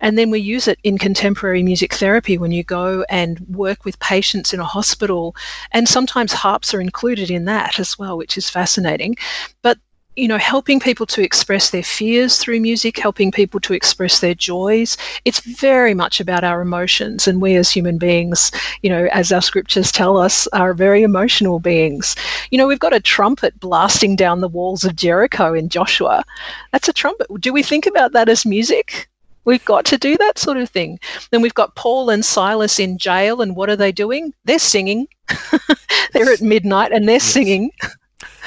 and 0.00 0.18
then 0.18 0.30
we 0.30 0.40
use 0.40 0.68
it 0.68 0.78
in 0.84 0.98
contemporary 0.98 1.62
music 1.62 1.94
therapy 1.94 2.38
when 2.38 2.52
you 2.52 2.62
go 2.64 3.04
and 3.08 3.40
work 3.48 3.84
with 3.84 3.98
patients 4.00 4.52
in 4.52 4.60
a 4.60 4.64
hospital. 4.64 5.34
And 5.72 5.88
sometimes 5.88 6.32
harps 6.32 6.74
are 6.74 6.80
included 6.80 7.30
in 7.30 7.46
that 7.46 7.78
as 7.78 7.98
well, 7.98 8.16
which 8.16 8.36
is 8.36 8.50
fascinating. 8.50 9.16
But 9.62 9.78
you 10.18 10.26
know, 10.26 10.36
helping 10.36 10.80
people 10.80 11.06
to 11.06 11.22
express 11.22 11.70
their 11.70 11.82
fears 11.82 12.38
through 12.38 12.60
music, 12.60 12.98
helping 12.98 13.30
people 13.30 13.60
to 13.60 13.72
express 13.72 14.18
their 14.18 14.34
joys. 14.34 14.96
It's 15.24 15.38
very 15.40 15.94
much 15.94 16.18
about 16.18 16.42
our 16.42 16.60
emotions. 16.60 17.28
And 17.28 17.40
we 17.40 17.54
as 17.54 17.70
human 17.70 17.98
beings, 17.98 18.50
you 18.82 18.90
know, 18.90 19.08
as 19.12 19.30
our 19.30 19.40
scriptures 19.40 19.92
tell 19.92 20.16
us, 20.16 20.48
are 20.48 20.74
very 20.74 21.02
emotional 21.02 21.60
beings. 21.60 22.16
You 22.50 22.58
know, 22.58 22.66
we've 22.66 22.80
got 22.80 22.92
a 22.92 23.00
trumpet 23.00 23.58
blasting 23.60 24.16
down 24.16 24.40
the 24.40 24.48
walls 24.48 24.84
of 24.84 24.96
Jericho 24.96 25.54
in 25.54 25.68
Joshua. 25.68 26.24
That's 26.72 26.88
a 26.88 26.92
trumpet. 26.92 27.28
Do 27.40 27.52
we 27.52 27.62
think 27.62 27.86
about 27.86 28.12
that 28.12 28.28
as 28.28 28.44
music? 28.44 29.08
We've 29.44 29.64
got 29.64 29.84
to 29.86 29.96
do 29.96 30.16
that 30.18 30.36
sort 30.36 30.58
of 30.58 30.68
thing. 30.68 30.98
Then 31.30 31.42
we've 31.42 31.54
got 31.54 31.76
Paul 31.76 32.10
and 32.10 32.24
Silas 32.24 32.78
in 32.78 32.98
jail, 32.98 33.40
and 33.40 33.56
what 33.56 33.70
are 33.70 33.76
they 33.76 33.92
doing? 33.92 34.34
They're 34.44 34.58
singing. 34.58 35.06
they're 36.12 36.32
at 36.32 36.42
midnight 36.42 36.92
and 36.92 37.06
they're 37.08 37.14
yes. 37.14 37.24
singing. 37.24 37.70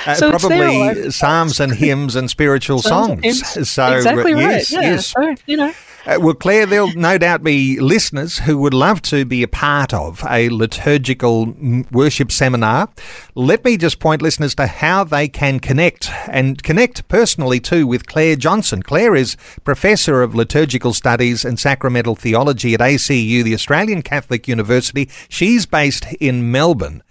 Uh, 0.06 0.16
so 0.16 0.32
probably 0.32 1.12
psalms 1.12 1.60
and 1.60 1.74
hymns 1.74 2.16
and 2.16 2.30
spiritual 2.30 2.82
songs. 2.82 3.48
So 3.70 3.96
exactly 3.96 4.34
right. 4.34 4.70
Yes, 4.70 4.72
yeah. 4.72 4.98
So, 4.98 5.36
you 5.46 5.58
know. 5.58 5.74
Uh, 6.04 6.18
well, 6.20 6.34
Clare, 6.34 6.66
there'll 6.66 6.92
no 6.94 7.20
doubt 7.20 7.44
be 7.44 7.80
listeners 7.80 8.40
who 8.40 8.58
would 8.58 8.74
love 8.74 9.04
to 9.04 9.24
be 9.24 9.44
a 9.44 9.48
part 9.48 9.94
of 9.94 10.26
a 10.28 10.50
liturgical 10.50 11.54
worship 11.92 12.32
seminar. 12.32 12.90
Let 13.36 13.64
me 13.64 13.78
just 13.78 14.00
point 14.00 14.24
listeners 14.24 14.56
to 14.56 14.66
how 14.66 15.04
they 15.04 15.28
can 15.28 15.60
connect 15.60 16.10
and 16.28 16.62
connect 16.64 17.08
personally 17.08 17.60
too 17.60 17.86
with 17.86 18.08
Clare 18.08 18.36
Johnson. 18.36 18.82
Clare 18.82 19.16
is 19.16 19.38
Professor 19.64 20.24
of 20.24 20.34
Liturgical 20.34 20.94
Studies 20.94 21.46
and 21.46 21.60
Sacramental 21.60 22.16
Theology 22.16 22.74
at 22.74 22.80
ACU, 22.80 23.44
the 23.44 23.54
Australian 23.54 24.02
Catholic 24.02 24.48
University. 24.48 25.08
She's 25.30 25.68
based 25.68 26.12
in 26.20 26.52
Melbourne. 26.52 27.04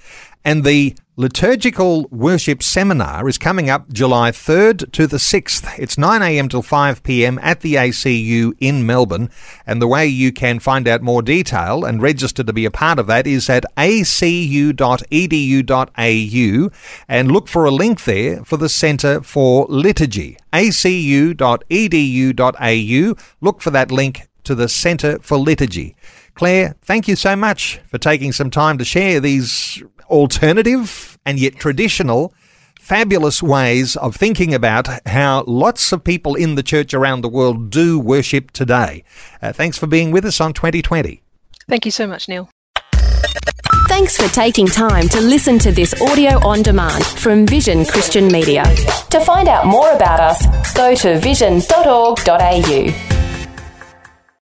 And 0.45 0.65
the 0.65 0.97
Liturgical 1.21 2.09
Worship 2.11 2.63
Seminar 2.63 3.29
is 3.29 3.37
coming 3.37 3.69
up 3.69 3.93
July 3.93 4.31
3rd 4.31 4.91
to 4.93 5.07
the 5.07 5.19
6th. 5.19 5.79
It's 5.79 5.97
9am 5.97 6.49
till 6.49 6.63
5pm 6.63 7.39
at 7.43 7.61
the 7.61 7.75
ACU 7.75 8.55
in 8.59 8.87
Melbourne. 8.87 9.29
And 9.67 9.83
the 9.83 9.87
way 9.87 10.07
you 10.07 10.33
can 10.33 10.61
find 10.61 10.89
out 10.89 11.03
more 11.03 11.21
detail 11.21 11.85
and 11.85 12.01
register 12.01 12.43
to 12.43 12.55
be 12.55 12.65
a 12.65 12.71
part 12.71 12.99
of 12.99 13.07
that 13.09 13.27
is 13.27 13.51
at 13.51 13.67
acu.edu.au 13.77 14.71
and 17.07 17.31
look 17.31 17.49
for 17.49 17.67
a 17.67 17.71
link 17.71 18.05
there 18.05 18.43
for 18.43 18.57
the 18.57 18.71
Centre 18.71 19.21
for 19.21 19.67
Liturgy. 19.69 20.39
acu.edu.au. 20.55 21.45
Look 23.43 23.61
for 23.61 23.71
that 23.71 23.93
link 23.93 24.27
to 24.45 24.55
the 24.55 24.71
Centre 24.71 25.19
for 25.19 25.37
Liturgy. 25.37 25.95
Clare, 26.35 26.77
thank 26.81 27.07
you 27.07 27.17
so 27.17 27.37
much 27.37 27.79
for 27.89 27.99
taking 27.99 28.33
some 28.33 28.49
time 28.49 28.79
to 28.79 28.87
share 28.87 29.21
these 29.21 29.83
alternative 30.11 31.19
and 31.25 31.39
yet 31.39 31.57
traditional 31.57 32.35
fabulous 32.81 33.43
ways 33.43 33.95
of 33.97 34.17
thinking 34.17 34.53
about 34.53 34.89
how 35.07 35.45
lots 35.47 35.93
of 35.93 36.03
people 36.03 36.35
in 36.35 36.57
the 36.57 36.63
church 36.63 36.93
around 36.93 37.21
the 37.21 37.29
world 37.29 37.71
do 37.71 38.01
worship 38.01 38.51
today. 38.51 39.05
Uh, 39.41 39.53
thanks 39.53 39.79
for 39.79 39.87
being 39.87 40.11
with 40.11 40.25
us 40.25 40.41
on 40.41 40.53
2020. 40.53 41.23
Thank 41.69 41.85
you 41.85 41.93
so 41.93 42.07
much, 42.07 42.29
Neil. 42.29 42.49
Thanks 43.87 44.17
for 44.17 44.33
taking 44.35 44.67
time 44.67 45.09
to 45.09 45.21
listen 45.21 45.59
to 45.61 45.73
this 45.73 46.01
audio 46.01 46.45
on 46.47 46.63
demand 46.63 47.05
from 47.05 47.47
Vision 47.47 47.85
Christian 47.85 48.29
Media. 48.29 48.65
To 49.11 49.21
find 49.21 49.49
out 49.49 49.67
more 49.67 49.93
about 49.93 50.21
us, 50.21 50.75
go 50.75 50.95
to 50.95 51.19
vision.org.au. 51.21 53.30